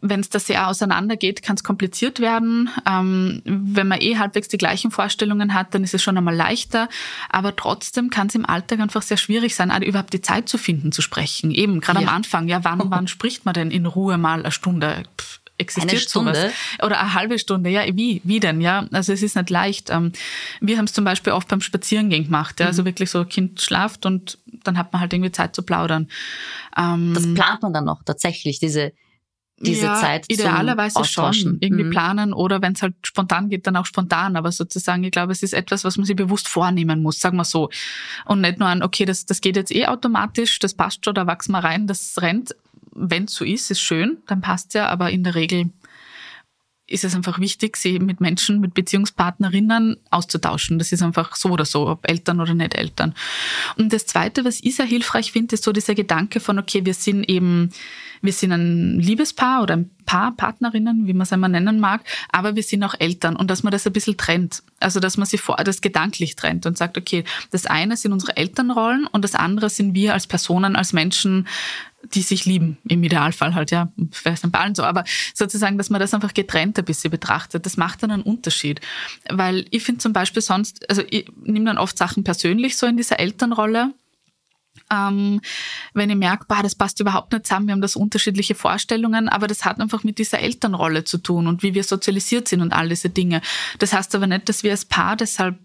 wenn 0.00 0.20
es 0.20 0.30
da 0.30 0.38
sehr 0.38 0.68
auseinandergeht, 0.68 1.42
kann 1.42 1.56
es 1.56 1.64
kompliziert 1.64 2.20
werden. 2.20 2.70
Ähm, 2.88 3.42
wenn 3.44 3.88
man 3.88 4.00
eh 4.00 4.18
halbwegs 4.18 4.48
die 4.48 4.58
gleichen 4.58 4.90
Vorstellungen 4.90 5.54
hat, 5.54 5.74
dann 5.74 5.84
ist 5.84 5.94
es 5.94 6.02
schon 6.02 6.16
einmal 6.16 6.34
leichter. 6.34 6.88
Aber 7.28 7.54
trotzdem 7.54 8.10
kann 8.10 8.28
es 8.28 8.34
im 8.34 8.46
Alltag 8.46 8.80
einfach 8.80 9.02
sehr 9.02 9.16
schwierig 9.16 9.54
sein, 9.54 9.70
überhaupt 9.82 10.12
die 10.12 10.22
Zeit 10.22 10.48
zu 10.48 10.58
finden, 10.58 10.92
zu 10.92 11.02
sprechen. 11.02 11.50
Eben, 11.50 11.80
gerade 11.80 12.00
ja. 12.00 12.08
am 12.08 12.14
Anfang, 12.14 12.48
ja, 12.48 12.64
wann, 12.64 12.82
wann 12.84 13.08
spricht 13.08 13.44
man 13.44 13.54
denn 13.54 13.70
in 13.70 13.86
Ruhe 13.86 14.18
mal 14.18 14.40
eine 14.40 14.52
Stunde? 14.52 15.04
Pff, 15.18 15.40
existiert 15.58 15.92
eine 15.92 16.00
Stunde? 16.00 16.34
sowas? 16.34 16.52
Oder 16.82 17.00
eine 17.00 17.14
halbe 17.14 17.38
Stunde, 17.38 17.70
ja, 17.70 17.82
wie, 17.94 18.20
wie 18.24 18.40
denn, 18.40 18.60
ja? 18.60 18.86
Also 18.92 19.12
es 19.12 19.22
ist 19.22 19.36
nicht 19.36 19.50
leicht. 19.50 19.90
Ähm, 19.90 20.12
wir 20.60 20.76
haben 20.78 20.86
es 20.86 20.92
zum 20.92 21.04
Beispiel 21.04 21.32
oft 21.32 21.48
beim 21.48 21.60
Spazierengehen 21.60 22.24
gemacht, 22.24 22.60
ja? 22.60 22.66
also 22.66 22.82
mhm. 22.82 22.86
wirklich 22.86 23.10
so, 23.10 23.24
Kind 23.24 23.60
schlaft 23.60 24.06
und 24.06 24.38
dann 24.64 24.78
hat 24.78 24.92
man 24.92 25.00
halt 25.00 25.12
irgendwie 25.12 25.32
Zeit 25.32 25.54
zu 25.54 25.62
plaudern. 25.62 26.08
Ähm, 26.76 27.12
das 27.14 27.32
plant 27.34 27.62
man 27.62 27.72
dann 27.72 27.84
noch 27.84 28.02
tatsächlich, 28.02 28.58
diese 28.58 28.92
diese 29.64 29.86
ja, 29.86 29.94
Zeit 29.96 30.26
idealerweise 30.28 31.04
schon 31.04 31.58
irgendwie 31.60 31.84
mhm. 31.84 31.90
planen 31.90 32.32
oder 32.32 32.62
wenn 32.62 32.74
es 32.74 32.82
halt 32.82 32.94
spontan 33.02 33.48
geht, 33.48 33.66
dann 33.66 33.76
auch 33.76 33.86
spontan. 33.86 34.36
Aber 34.36 34.52
sozusagen, 34.52 35.04
ich 35.04 35.10
glaube, 35.10 35.32
es 35.32 35.42
ist 35.42 35.54
etwas, 35.54 35.84
was 35.84 35.96
man 35.96 36.06
sich 36.06 36.16
bewusst 36.16 36.48
vornehmen 36.48 37.02
muss, 37.02 37.20
sagen 37.20 37.36
wir 37.36 37.44
so. 37.44 37.70
Und 38.24 38.40
nicht 38.40 38.58
nur 38.58 38.68
an, 38.68 38.82
okay, 38.82 39.04
das, 39.04 39.26
das 39.26 39.40
geht 39.40 39.56
jetzt 39.56 39.74
eh 39.74 39.86
automatisch, 39.86 40.58
das 40.58 40.74
passt 40.74 41.04
schon, 41.04 41.14
da 41.14 41.26
wachsen 41.26 41.52
wir 41.52 41.64
rein, 41.64 41.86
das 41.86 42.20
rennt. 42.20 42.54
Wenn 42.96 43.24
es 43.24 43.34
so 43.34 43.44
ist, 43.44 43.70
ist 43.70 43.80
schön, 43.80 44.18
dann 44.28 44.40
passt 44.40 44.74
ja, 44.74 44.88
aber 44.88 45.10
in 45.10 45.24
der 45.24 45.34
Regel 45.34 45.70
ist 46.86 47.04
es 47.04 47.14
einfach 47.14 47.38
wichtig, 47.38 47.78
sie 47.78 47.98
mit 47.98 48.20
Menschen, 48.20 48.60
mit 48.60 48.74
Beziehungspartnerinnen 48.74 49.96
auszutauschen. 50.10 50.78
Das 50.78 50.92
ist 50.92 51.02
einfach 51.02 51.34
so 51.34 51.50
oder 51.50 51.64
so, 51.64 51.88
ob 51.88 52.08
Eltern 52.08 52.40
oder 52.40 52.52
nicht 52.52 52.74
Eltern. 52.74 53.14
Und 53.76 53.92
das 53.92 54.04
Zweite, 54.04 54.44
was 54.44 54.60
ich 54.62 54.76
sehr 54.76 54.84
hilfreich 54.84 55.32
finde, 55.32 55.54
ist 55.54 55.64
so 55.64 55.72
dieser 55.72 55.94
Gedanke 55.94 56.40
von, 56.40 56.58
okay, 56.58 56.84
wir 56.84 56.92
sind 56.92 57.24
eben, 57.24 57.70
wir 58.20 58.34
sind 58.34 58.52
ein 58.52 59.00
Liebespaar 59.00 59.62
oder 59.62 59.76
ein 59.76 59.90
Paar, 60.04 60.36
Partnerinnen, 60.36 61.06
wie 61.06 61.14
man 61.14 61.22
es 61.22 61.32
einmal 61.32 61.48
nennen 61.48 61.80
mag, 61.80 62.02
aber 62.30 62.54
wir 62.54 62.62
sind 62.62 62.84
auch 62.84 62.94
Eltern 62.98 63.36
und 63.36 63.50
dass 63.50 63.62
man 63.62 63.70
das 63.70 63.86
ein 63.86 63.92
bisschen 63.94 64.18
trennt. 64.18 64.62
Also, 64.78 65.00
dass 65.00 65.16
man 65.16 65.26
sich 65.26 65.40
vor, 65.40 65.56
das 65.56 65.80
gedanklich 65.80 66.36
trennt 66.36 66.66
und 66.66 66.76
sagt, 66.76 66.98
okay, 66.98 67.24
das 67.50 67.64
eine 67.64 67.96
sind 67.96 68.12
unsere 68.12 68.36
Elternrollen 68.36 69.06
und 69.06 69.24
das 69.24 69.34
andere 69.34 69.70
sind 69.70 69.94
wir 69.94 70.12
als 70.12 70.26
Personen, 70.26 70.76
als 70.76 70.92
Menschen, 70.92 71.46
die 72.12 72.22
sich 72.22 72.44
lieben, 72.44 72.78
im 72.88 73.02
Idealfall 73.02 73.54
halt, 73.54 73.70
ja, 73.70 73.92
vielleicht 74.10 74.50
bei 74.50 74.58
allen 74.58 74.74
so, 74.74 74.82
aber 74.82 75.04
sozusagen, 75.34 75.78
dass 75.78 75.90
man 75.90 76.00
das 76.00 76.14
einfach 76.14 76.34
getrennt 76.34 76.78
ein 76.78 76.84
bisschen 76.84 77.10
betrachtet, 77.10 77.66
das 77.66 77.76
macht 77.76 78.02
dann 78.02 78.10
einen 78.10 78.22
Unterschied. 78.22 78.80
Weil 79.30 79.66
ich 79.70 79.82
finde 79.82 80.00
zum 80.00 80.12
Beispiel 80.12 80.42
sonst, 80.42 80.88
also 80.88 81.02
ich 81.08 81.26
nehme 81.42 81.66
dann 81.66 81.78
oft 81.78 81.96
Sachen 81.96 82.24
persönlich 82.24 82.76
so 82.76 82.86
in 82.86 82.96
dieser 82.96 83.18
Elternrolle, 83.18 83.92
ähm, 84.90 85.40
wenn 85.94 86.10
ich 86.10 86.16
merke, 86.16 86.46
bah, 86.48 86.62
das 86.62 86.74
passt 86.74 87.00
überhaupt 87.00 87.32
nicht 87.32 87.46
zusammen, 87.46 87.68
wir 87.68 87.72
haben 87.72 87.80
das 87.80 87.96
unterschiedliche 87.96 88.54
Vorstellungen, 88.54 89.28
aber 89.28 89.46
das 89.46 89.64
hat 89.64 89.80
einfach 89.80 90.04
mit 90.04 90.18
dieser 90.18 90.40
Elternrolle 90.40 91.04
zu 91.04 91.18
tun 91.18 91.46
und 91.46 91.62
wie 91.62 91.74
wir 91.74 91.84
sozialisiert 91.84 92.48
sind 92.48 92.60
und 92.60 92.72
all 92.72 92.88
diese 92.88 93.08
Dinge. 93.08 93.40
Das 93.78 93.92
heißt 93.92 94.14
aber 94.14 94.26
nicht, 94.26 94.48
dass 94.48 94.62
wir 94.62 94.72
als 94.72 94.84
Paar 94.84 95.16
deshalb 95.16 95.58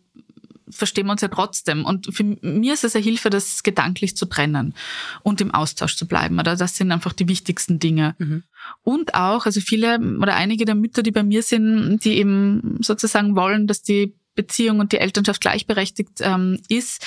verstehen 0.72 1.08
wir 1.08 1.12
uns 1.12 1.22
ja 1.22 1.28
trotzdem. 1.28 1.86
Und 1.86 2.14
für 2.14 2.24
mir 2.24 2.74
ist 2.74 2.84
es 2.84 2.96
eine 2.96 3.04
Hilfe, 3.04 3.30
das 3.30 3.64
gedanklich 3.64 4.16
zu 4.16 4.26
trennen 4.26 4.74
und 5.24 5.42
im 5.42 5.54
Austausch 5.54 5.96
zu 5.96 6.08
bleiben. 6.08 6.40
Oder 6.40 6.56
das 6.56 6.78
sind 6.78 6.92
einfach 6.92 7.14
die 7.14 7.28
wichtigsten 7.28 7.80
Dinge. 7.80 8.16
Mhm. 8.20 8.44
Und 8.84 9.16
auch, 9.16 9.46
also 9.46 9.62
viele 9.62 10.00
oder 10.00 10.36
einige 10.36 10.66
der 10.66 10.76
Mütter, 10.76 11.04
die 11.04 11.12
bei 11.12 11.24
mir 11.24 11.44
sind, 11.44 12.00
die 12.04 12.18
eben 12.18 12.78
sozusagen 12.82 13.36
wollen, 13.36 13.68
dass 13.68 13.82
die 13.82 14.14
Beziehung 14.40 14.80
und 14.80 14.94
die 14.94 15.00
Elternschaft 15.00 15.42
gleichberechtigt 15.42 16.22
ähm, 16.22 16.62
ist, 16.70 17.06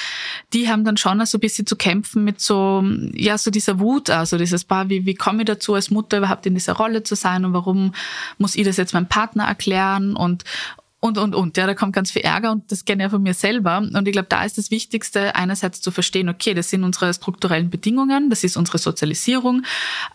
die 0.53 0.69
haben 0.69 0.85
dann 0.85 0.99
schon 0.99 1.25
so 1.25 1.39
ein 1.39 1.41
bisschen 1.41 1.67
zu 1.67 1.77
kämpfen 1.77 2.25
mit 2.25 2.43
so, 2.43 2.85
ja, 3.15 3.39
so 3.39 3.51
dieser 3.51 3.81
Wut, 3.81 4.11
also 4.11 4.37
dieses, 4.37 4.65
bah, 4.65 4.91
wie, 4.91 5.07
wie 5.07 5.15
komme 5.15 5.43
ich 5.43 5.47
dazu, 5.47 5.73
als 5.73 5.91
Mutter 5.91 6.19
überhaupt 6.19 6.45
in 6.45 6.53
dieser 6.53 6.75
Rolle 6.75 7.05
zu 7.05 7.15
sein 7.15 7.47
und 7.47 7.55
warum 7.55 7.95
muss 8.37 8.55
ich 8.55 8.65
das 8.65 8.77
jetzt 8.77 8.93
meinem 8.93 9.09
Partner 9.09 9.45
erklären 9.45 10.15
und, 10.15 10.45
und, 11.03 11.19
und, 11.19 11.35
und. 11.35 11.57
Ja, 11.57 11.67
da 11.67 11.75
kommt 11.75 11.93
ganz 11.95 12.13
viel 12.13 12.23
Ärger 12.23 12.53
und 12.53 12.71
das 12.71 12.85
kenne 12.85 13.05
ich 13.05 13.11
von 13.11 13.23
mir 13.23 13.35
selber. 13.35 13.79
Und 13.79 14.07
ich 14.07 14.13
glaube, 14.13 14.29
da 14.29 14.45
ist 14.45 14.57
das 14.57 14.71
Wichtigste, 14.71 15.35
einerseits 15.35 15.81
zu 15.81 15.91
verstehen, 15.91 16.29
okay, 16.29 16.55
das 16.55 16.71
sind 16.71 16.85
unsere 16.85 17.13
strukturellen 17.13 17.71
Bedingungen, 17.71 18.31
das 18.31 18.45
ist 18.45 18.57
unsere 18.57 18.79
Sozialisierung. 18.79 19.65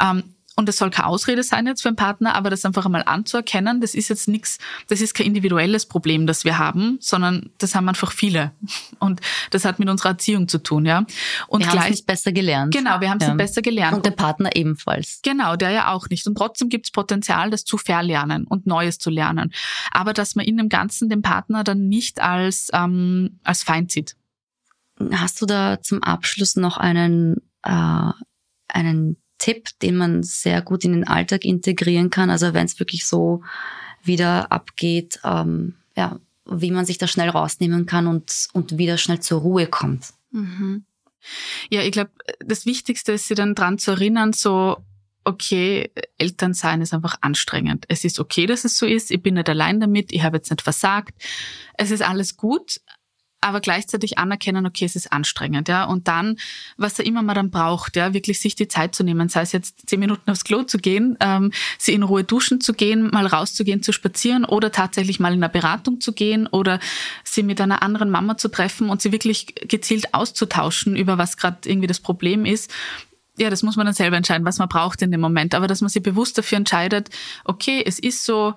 Ähm, 0.01 0.23
und 0.57 0.67
das 0.67 0.77
soll 0.77 0.89
keine 0.89 1.07
Ausrede 1.07 1.43
sein 1.43 1.67
jetzt 1.67 1.83
für 1.83 1.89
einen 1.89 1.95
Partner, 1.95 2.33
aber 2.33 2.49
das 2.49 2.65
einfach 2.65 2.85
einmal 2.85 3.03
anzuerkennen, 3.05 3.79
das 3.79 3.93
ist 3.93 4.09
jetzt 4.09 4.27
nichts, 4.27 4.57
das 4.87 5.01
ist 5.01 5.13
kein 5.13 5.27
individuelles 5.27 5.85
Problem, 5.85 6.25
das 6.25 6.45
wir 6.45 6.57
haben, 6.57 6.97
sondern 6.99 7.51
das 7.59 7.75
haben 7.75 7.87
einfach 7.87 8.11
viele. 8.11 8.51
Und 8.99 9.21
das 9.51 9.65
hat 9.65 9.77
mit 9.77 9.87
unserer 9.87 10.09
Erziehung 10.09 10.47
zu 10.47 10.57
tun, 10.57 10.87
ja. 10.87 11.05
Und 11.47 11.61
wir 11.61 11.69
haben 11.69 11.79
es 11.79 11.89
nicht 11.91 12.07
besser 12.07 12.31
gelernt. 12.31 12.73
Genau, 12.73 12.99
wir 12.99 13.09
haben 13.09 13.19
es 13.19 13.27
ja. 13.27 13.33
nicht 13.35 13.37
besser 13.37 13.61
gelernt. 13.61 13.97
Und 13.97 14.05
der 14.05 14.11
Partner 14.11 14.55
ebenfalls. 14.55 15.19
Genau, 15.21 15.55
der 15.55 15.69
ja 15.69 15.91
auch 15.91 16.09
nicht. 16.09 16.25
Und 16.25 16.35
trotzdem 16.35 16.69
gibt 16.69 16.87
es 16.87 16.91
Potenzial, 16.91 17.51
das 17.51 17.63
zu 17.63 17.77
verlernen 17.77 18.45
und 18.45 18.65
Neues 18.65 18.97
zu 18.97 19.11
lernen. 19.11 19.53
Aber 19.91 20.13
dass 20.13 20.35
man 20.35 20.45
in 20.45 20.57
dem 20.57 20.69
Ganzen 20.69 21.07
den 21.07 21.21
Partner 21.21 21.63
dann 21.63 21.87
nicht 21.87 22.19
als, 22.19 22.69
ähm, 22.73 23.39
als 23.43 23.61
Feind 23.61 23.91
sieht. 23.91 24.15
Hast 25.11 25.39
du 25.39 25.45
da 25.45 25.79
zum 25.83 26.01
Abschluss 26.01 26.55
noch 26.55 26.77
einen, 26.77 27.35
äh, 27.61 28.11
einen 28.69 29.17
Tipp, 29.37 29.69
den 29.81 29.95
man 29.97 30.23
sehr 30.23 30.61
gut 30.61 30.83
in 30.83 30.93
den 30.93 31.07
Alltag 31.07 31.45
integrieren 31.45 32.09
kann. 32.09 32.29
Also 32.29 32.53
wenn 32.53 32.65
es 32.65 32.79
wirklich 32.79 33.05
so 33.05 33.43
wieder 34.03 34.51
abgeht, 34.51 35.19
ähm, 35.23 35.75
ja, 35.95 36.19
wie 36.45 36.71
man 36.71 36.85
sich 36.85 36.97
da 36.97 37.07
schnell 37.07 37.29
rausnehmen 37.29 37.85
kann 37.85 38.07
und, 38.07 38.47
und 38.53 38.77
wieder 38.77 38.97
schnell 38.97 39.19
zur 39.19 39.41
Ruhe 39.41 39.67
kommt. 39.67 40.13
Mhm. 40.31 40.85
Ja, 41.69 41.81
ich 41.81 41.91
glaube, 41.91 42.11
das 42.39 42.65
Wichtigste 42.65 43.11
ist, 43.11 43.27
sie 43.27 43.35
dann 43.35 43.55
dran 43.55 43.77
zu 43.77 43.91
erinnern, 43.91 44.31
so, 44.33 44.77
okay, 45.25 45.91
Elternsein 46.17 46.81
ist 46.81 46.93
einfach 46.93 47.17
anstrengend. 47.19 47.85
Es 47.89 48.05
ist 48.05 48.19
okay, 48.19 48.45
dass 48.45 48.63
es 48.63 48.77
so 48.77 48.85
ist. 48.85 49.11
Ich 49.11 49.21
bin 49.21 49.33
nicht 49.33 49.49
allein 49.49 49.81
damit. 49.81 50.13
Ich 50.13 50.23
habe 50.23 50.37
jetzt 50.37 50.49
nicht 50.49 50.61
versagt. 50.61 51.13
Es 51.73 51.91
ist 51.91 52.01
alles 52.01 52.37
gut 52.37 52.79
aber 53.39 53.61
gleichzeitig 53.61 54.17
anerkennen, 54.17 54.65
okay, 54.65 54.85
es 54.85 54.95
ist 54.95 55.11
anstrengend, 55.11 55.67
ja. 55.67 55.85
Und 55.85 56.07
dann, 56.07 56.37
was 56.75 56.97
er 56.99 57.05
immer 57.05 57.21
mal 57.21 57.33
dann 57.33 57.51
braucht, 57.51 57.95
ja, 57.95 58.13
wirklich 58.13 58.39
sich 58.39 58.55
die 58.55 58.67
Zeit 58.67 58.95
zu 58.95 59.03
nehmen, 59.03 59.29
sei 59.29 59.41
es 59.41 59.51
jetzt 59.51 59.87
zehn 59.87 59.99
Minuten 59.99 60.29
aufs 60.29 60.43
Klo 60.43 60.63
zu 60.63 60.77
gehen, 60.77 61.17
ähm, 61.19 61.51
sie 61.77 61.93
in 61.93 62.03
Ruhe 62.03 62.23
duschen 62.23 62.61
zu 62.61 62.73
gehen, 62.73 63.09
mal 63.11 63.27
rauszugehen, 63.27 63.83
zu 63.83 63.93
spazieren 63.93 64.43
oder 64.43 64.71
tatsächlich 64.71 65.19
mal 65.19 65.33
in 65.33 65.43
eine 65.43 65.51
Beratung 65.51 66.01
zu 66.01 66.13
gehen 66.13 66.47
oder 66.47 66.79
sie 67.23 67.43
mit 67.43 67.61
einer 67.61 67.81
anderen 67.83 68.09
Mama 68.09 68.37
zu 68.37 68.49
treffen 68.49 68.89
und 68.89 69.01
sie 69.01 69.11
wirklich 69.11 69.53
gezielt 69.67 70.13
auszutauschen 70.13 70.95
über 70.95 71.17
was 71.17 71.37
gerade 71.37 71.57
irgendwie 71.65 71.87
das 71.87 71.99
Problem 71.99 72.45
ist. 72.45 72.71
Ja, 73.39 73.51
das 73.51 73.61
muss 73.61 73.75
man 73.75 73.85
dann 73.85 73.93
selber 73.93 74.17
entscheiden, 74.17 74.45
was 74.45 74.57
man 74.57 74.67
braucht 74.67 75.03
in 75.03 75.11
dem 75.11 75.21
Moment. 75.21 75.53
Aber 75.53 75.67
dass 75.67 75.81
man 75.81 75.89
sich 75.89 76.01
bewusst 76.01 76.37
dafür 76.39 76.57
entscheidet, 76.57 77.09
okay, 77.45 77.83
es 77.85 77.99
ist 77.99 78.25
so, 78.25 78.55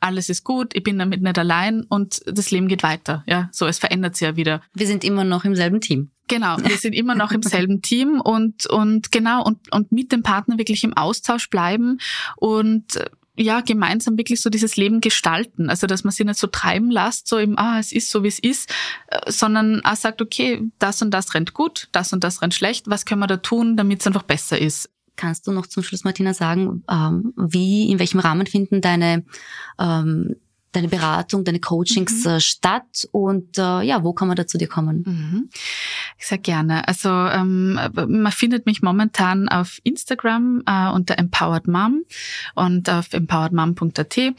alles 0.00 0.28
ist 0.28 0.44
gut, 0.44 0.74
ich 0.74 0.82
bin 0.82 0.98
damit 0.98 1.22
nicht 1.22 1.38
allein 1.38 1.82
und 1.82 2.20
das 2.26 2.50
Leben 2.50 2.68
geht 2.68 2.82
weiter. 2.82 3.24
Ja, 3.26 3.48
so, 3.52 3.66
es 3.66 3.78
verändert 3.78 4.16
sich 4.16 4.26
ja 4.26 4.36
wieder. 4.36 4.62
Wir 4.74 4.86
sind 4.86 5.04
immer 5.04 5.24
noch 5.24 5.44
im 5.44 5.54
selben 5.54 5.80
Team. 5.80 6.10
Genau, 6.28 6.58
wir 6.58 6.76
sind 6.76 6.94
immer 6.94 7.14
noch 7.14 7.32
im 7.32 7.42
selben 7.42 7.82
Team 7.82 8.20
und, 8.20 8.66
und 8.66 9.10
genau, 9.10 9.42
und, 9.42 9.72
und 9.72 9.92
mit 9.92 10.12
dem 10.12 10.22
Partner 10.22 10.58
wirklich 10.58 10.84
im 10.84 10.96
Austausch 10.96 11.48
bleiben 11.48 11.98
und 12.36 12.98
ja, 13.38 13.60
gemeinsam 13.60 14.18
wirklich 14.18 14.40
so 14.40 14.50
dieses 14.50 14.76
Leben 14.76 15.00
gestalten. 15.00 15.70
Also, 15.70 15.86
dass 15.86 16.04
man 16.04 16.12
sich 16.12 16.26
nicht 16.26 16.38
so 16.38 16.48
treiben 16.48 16.90
lässt, 16.90 17.28
so 17.28 17.38
im, 17.38 17.56
ah, 17.56 17.78
es 17.78 17.92
ist 17.92 18.10
so, 18.10 18.24
wie 18.24 18.28
es 18.28 18.38
ist, 18.38 18.70
äh, 19.06 19.30
sondern 19.30 19.84
auch 19.84 19.94
sagt, 19.94 20.20
okay, 20.20 20.62
das 20.78 21.00
und 21.02 21.12
das 21.12 21.34
rennt 21.34 21.54
gut, 21.54 21.88
das 21.92 22.12
und 22.12 22.24
das 22.24 22.42
rennt 22.42 22.54
schlecht, 22.54 22.90
was 22.90 23.06
können 23.06 23.20
wir 23.20 23.28
da 23.28 23.36
tun, 23.36 23.76
damit 23.76 24.00
es 24.00 24.06
einfach 24.06 24.24
besser 24.24 24.60
ist? 24.60 24.90
Kannst 25.18 25.48
du 25.48 25.52
noch 25.52 25.66
zum 25.66 25.82
Schluss, 25.82 26.04
Martina, 26.04 26.32
sagen, 26.32 26.84
ähm, 26.88 27.34
wie, 27.36 27.90
in 27.90 27.98
welchem 27.98 28.20
Rahmen 28.20 28.46
finden 28.46 28.80
deine 28.80 29.24
ähm, 29.76 30.36
deine 30.72 30.88
Beratung, 30.88 31.44
deine 31.44 31.60
Coachings 31.60 32.24
mhm. 32.24 32.30
Äh, 32.30 32.40
statt 32.40 33.08
und 33.12 33.58
äh, 33.58 33.82
ja, 33.82 34.04
wo 34.04 34.12
kann 34.12 34.28
man 34.28 34.36
da 34.36 34.46
zu 34.46 34.58
dir 34.58 34.68
kommen? 34.68 35.02
Mhm. 35.06 35.48
Sehr 36.18 36.38
gerne. 36.38 36.86
Also 36.86 37.08
ähm, 37.08 37.78
man 37.94 38.32
findet 38.32 38.66
mich 38.66 38.82
momentan 38.82 39.48
auf 39.48 39.78
Instagram 39.82 40.62
äh, 40.66 40.90
unter 40.90 41.18
Empowered 41.18 41.68
Mom 41.68 42.04
und 42.54 42.90
auf 42.90 43.12
empoweredmom.at. 43.12 44.16
Äh, 44.18 44.32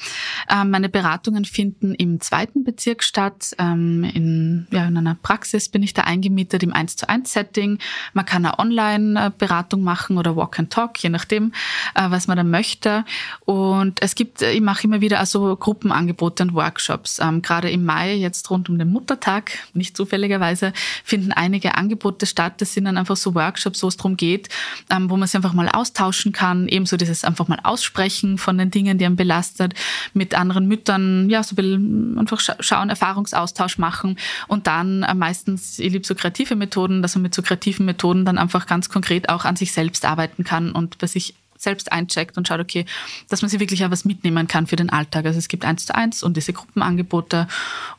meine 0.66 0.90
Beratungen 0.90 1.46
finden 1.46 1.96
im 1.96 2.20
zweiten 2.22 2.64
Bezirk 2.64 3.04
statt. 3.04 3.56
Ähm, 3.58 4.04
in, 4.04 4.68
ja, 4.72 4.88
in 4.88 4.98
einer 4.98 5.16
Praxis 5.16 5.70
bin 5.70 5.82
ich 5.82 5.94
da 5.94 6.04
eingemietet 6.04 6.62
im 6.64 6.74
1 6.74 6.96
zu 6.96 7.10
1 7.10 7.34
Setting. 7.34 7.80
Man 8.14 8.26
kann 8.26 8.46
eine 8.46 8.60
Online-Beratung 8.60 9.82
machen 9.82 10.18
oder 10.18 10.36
Walk 10.36 10.60
and 10.60 10.72
Talk, 10.72 11.02
je 11.02 11.10
nachdem, 11.10 11.54
äh, 11.96 12.10
was 12.10 12.28
man 12.28 12.38
da 12.38 12.44
möchte. 12.44 13.04
Und 13.46 14.02
es 14.02 14.16
gibt, 14.16 14.42
ich 14.42 14.62
mache 14.62 14.84
immer 14.84 15.02
wieder 15.02 15.20
also 15.20 15.56
Gruppenangebote 15.56 16.19
Angebote 16.20 16.44
und 16.44 16.54
Workshops. 16.54 17.20
Ähm, 17.20 17.42
gerade 17.42 17.70
im 17.70 17.86
Mai, 17.86 18.16
jetzt 18.16 18.50
rund 18.50 18.70
um 18.70 18.78
den 18.78 18.90
Muttertag, 18.90 19.52
nicht 19.74 19.96
zufälligerweise, 19.96 20.74
finden 21.04 21.32
einige 21.32 21.76
Angebote 21.76 22.26
statt. 22.26 22.56
Das 22.58 22.74
sind 22.74 22.86
dann 22.86 22.98
einfach 22.98 23.16
so 23.16 23.36
Workshops, 23.36 23.82
wo 23.84 23.88
es 23.88 23.96
darum 23.96 24.18
geht, 24.18 24.50
ähm, 24.90 25.10
wo 25.10 25.16
man 25.16 25.28
sich 25.28 25.38
einfach 25.38 25.54
mal 25.54 25.70
austauschen 25.70 26.34
kann. 26.34 26.68
Ebenso 26.68 26.98
dieses 26.98 27.24
einfach 27.24 27.48
mal 27.48 27.60
aussprechen 27.64 28.38
von 28.38 28.58
den 28.58 28.70
Dingen, 28.70 28.98
die 28.98 29.06
einen 29.06 29.16
belastet, 29.16 29.74
mit 30.14 30.36
anderen 30.36 30.68
Müttern, 30.68 31.30
ja, 31.30 31.42
so 31.42 31.54
ein 31.54 31.56
bisschen 31.56 32.18
einfach 32.20 32.42
schauen, 32.60 32.90
Erfahrungsaustausch 32.90 33.78
machen 33.78 34.18
und 34.48 34.68
dann 34.68 35.04
äh, 35.04 35.14
meistens, 35.14 35.80
ich 35.80 35.94
liebe 35.94 36.06
so 36.06 36.16
kreative 36.16 36.56
Methoden, 36.56 37.02
dass 37.02 37.16
man 37.16 37.24
mit 37.24 37.34
so 37.34 37.42
kreativen 37.42 37.86
Methoden 37.86 38.26
dann 38.26 38.38
einfach 38.38 38.68
ganz 38.68 38.90
konkret 38.90 39.30
auch 39.30 39.46
an 39.46 39.56
sich 39.56 39.72
selbst 39.72 40.04
arbeiten 40.06 40.44
kann 40.44 40.72
und 40.72 40.98
bei 40.98 41.08
sich 41.08 41.36
selbst 41.60 41.92
eincheckt 41.92 42.38
und 42.38 42.48
schaut, 42.48 42.62
okay, 42.62 42.86
dass 43.28 43.42
man 43.42 43.50
sich 43.50 43.60
wirklich 43.60 43.86
auch 43.86 43.92
was 43.92 44.06
mitnehmen 44.06 44.48
kann 44.48 44.66
für 44.66 44.78
den 44.78 44.90
Alltag. 44.90 45.26
Also 45.26 45.38
es 45.38 45.50
gibt 45.50 45.66
eins 45.66 45.86
zu 45.86 45.94
eins 45.94 46.24
und 46.24 46.38
diese 46.38 46.54
Gruppenangebote. 46.54 47.48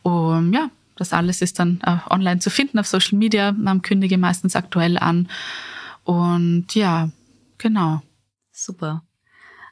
Und 0.02 0.52
ja, 0.54 0.70
das 0.96 1.12
alles 1.12 1.42
ist 1.42 1.58
dann 1.58 1.80
äh, 1.84 1.98
online 2.08 2.40
zu 2.40 2.50
finden 2.50 2.78
auf 2.78 2.86
Social 2.86 3.18
Media. 3.18 3.52
Man 3.52 3.82
kündige 3.82 4.16
meistens 4.18 4.56
aktuell 4.56 4.98
an. 4.98 5.28
Und 6.04 6.74
ja, 6.74 7.10
genau. 7.58 8.02
Super. 8.50 9.02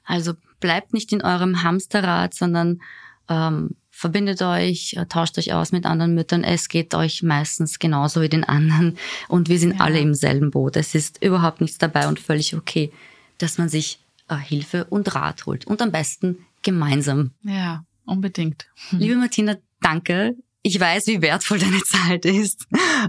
Also 0.04 0.34
bleibt 0.60 0.92
nicht 0.92 1.12
in 1.12 1.22
eurem 1.22 1.62
Hamsterrad, 1.62 2.34
sondern 2.34 2.82
ähm, 3.28 3.70
verbindet 3.90 4.42
euch, 4.42 4.94
äh, 4.98 5.06
tauscht 5.06 5.38
euch 5.38 5.54
aus 5.54 5.72
mit 5.72 5.86
anderen 5.86 6.14
Müttern. 6.14 6.44
Es 6.44 6.68
geht 6.68 6.94
euch 6.94 7.22
meistens 7.22 7.78
genauso 7.78 8.20
wie 8.20 8.28
den 8.28 8.44
anderen. 8.44 8.98
Und 9.28 9.48
wir 9.48 9.58
sind 9.58 9.76
ja. 9.76 9.80
alle 9.80 9.98
im 9.98 10.14
selben 10.14 10.50
Boot. 10.50 10.76
Es 10.76 10.94
ist 10.94 11.22
überhaupt 11.22 11.62
nichts 11.62 11.78
dabei 11.78 12.06
und 12.06 12.20
völlig 12.20 12.54
okay, 12.54 12.92
dass 13.38 13.58
man 13.58 13.68
sich 13.68 14.00
äh, 14.28 14.36
Hilfe 14.36 14.84
und 14.84 15.14
Rat 15.14 15.46
holt. 15.46 15.66
Und 15.66 15.82
am 15.82 15.92
besten 15.92 16.44
gemeinsam. 16.62 17.32
Ja, 17.42 17.84
unbedingt. 18.04 18.66
Liebe 18.90 19.16
Martina, 19.16 19.56
danke 19.80 20.36
ich 20.62 20.78
weiß, 20.78 21.06
wie 21.06 21.22
wertvoll 21.22 21.58
deine 21.58 21.82
Zeit 21.82 22.24
ist, 22.24 22.66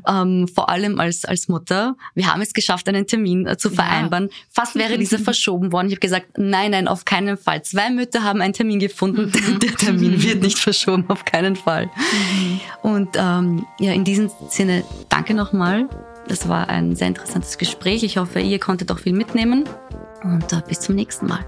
ähm, 0.08 0.48
vor 0.48 0.70
allem 0.70 1.00
als, 1.00 1.26
als 1.26 1.48
Mutter. 1.48 1.96
Wir 2.14 2.32
haben 2.32 2.42
es 2.42 2.54
geschafft, 2.54 2.88
einen 2.88 3.08
Termin 3.08 3.48
äh, 3.48 3.58
zu 3.58 3.70
vereinbaren. 3.70 4.30
Ja. 4.30 4.36
Fast 4.50 4.76
wäre 4.76 4.98
dieser 4.98 5.20
verschoben 5.20 5.72
worden. 5.72 5.88
Ich 5.88 5.94
habe 5.94 6.00
gesagt, 6.00 6.38
nein, 6.38 6.72
nein, 6.72 6.88
auf 6.88 7.06
keinen 7.06 7.38
Fall. 7.38 7.64
Zwei 7.64 7.90
Mütter 7.90 8.24
haben 8.24 8.42
einen 8.42 8.54
Termin 8.54 8.80
gefunden. 8.80 9.32
Mhm. 9.34 9.60
Der 9.60 9.76
Termin 9.76 10.22
wird 10.24 10.42
nicht 10.42 10.60
verschoben, 10.60 11.06
auf 11.10 11.26
keinen 11.26 11.56
Fall. 11.56 11.88
Mhm. 11.88 12.62
Und 12.84 13.10
ähm, 13.16 13.66
ja, 13.80 13.94
in 13.94 14.04
diesem 14.04 14.30
Sinne, 14.50 14.84
danke 15.10 15.34
nochmal. 15.34 15.90
Das 16.28 16.48
war 16.48 16.70
ein 16.70 16.96
sehr 16.96 17.08
interessantes 17.08 17.58
Gespräch. 17.58 18.04
Ich 18.04 18.18
hoffe, 18.18 18.40
ihr 18.40 18.60
konntet 18.60 18.92
auch 18.92 19.00
viel 19.00 19.14
mitnehmen. 19.14 19.66
Und 20.24 20.52
äh, 20.52 20.62
bis 20.68 20.80
zum 20.82 20.96
nächsten 20.96 21.28
Mal. 21.28 21.46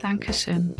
Dankeschön. 0.00 0.74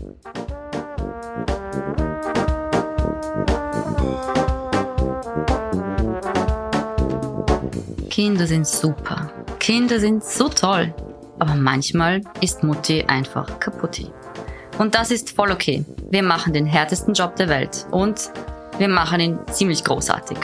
Kinder 8.10 8.46
sind 8.46 8.66
super. 8.66 9.30
Kinder 9.58 10.00
sind 10.00 10.24
so 10.24 10.48
toll. 10.48 10.94
Aber 11.38 11.54
manchmal 11.54 12.22
ist 12.40 12.62
Mutti 12.62 13.04
einfach 13.06 13.60
kaputti. 13.60 14.10
Und 14.78 14.94
das 14.94 15.10
ist 15.10 15.30
voll 15.30 15.50
okay. 15.50 15.84
Wir 16.10 16.22
machen 16.22 16.52
den 16.52 16.66
härtesten 16.66 17.14
Job 17.14 17.36
der 17.36 17.48
Welt 17.48 17.86
und 17.90 18.30
wir 18.78 18.88
machen 18.88 19.20
ihn 19.20 19.38
ziemlich 19.50 19.84
großartig. 19.84 20.38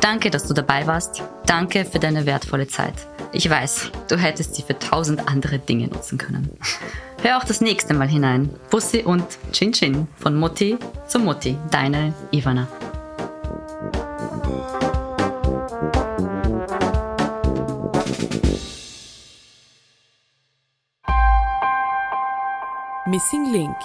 Danke, 0.00 0.30
dass 0.30 0.46
du 0.46 0.54
dabei 0.54 0.86
warst. 0.86 1.22
Danke 1.46 1.84
für 1.84 1.98
deine 1.98 2.26
wertvolle 2.26 2.66
Zeit. 2.66 2.94
Ich 3.34 3.48
weiß, 3.48 3.90
du 4.08 4.18
hättest 4.18 4.54
sie 4.54 4.62
für 4.62 4.78
tausend 4.78 5.26
andere 5.26 5.58
Dinge 5.58 5.88
nutzen 5.88 6.18
können. 6.18 6.50
Hör 7.22 7.38
auch 7.38 7.44
das 7.44 7.62
nächste 7.62 7.94
Mal 7.94 8.08
hinein. 8.08 8.50
Bussi 8.70 9.04
und 9.04 9.24
Chin 9.52 9.72
Chin 9.72 10.06
von 10.16 10.36
Mutti 10.36 10.76
zu 11.08 11.18
Mutti. 11.18 11.56
Deine 11.70 12.12
Ivana. 12.30 12.68
Missing 23.06 23.52
Link 23.52 23.76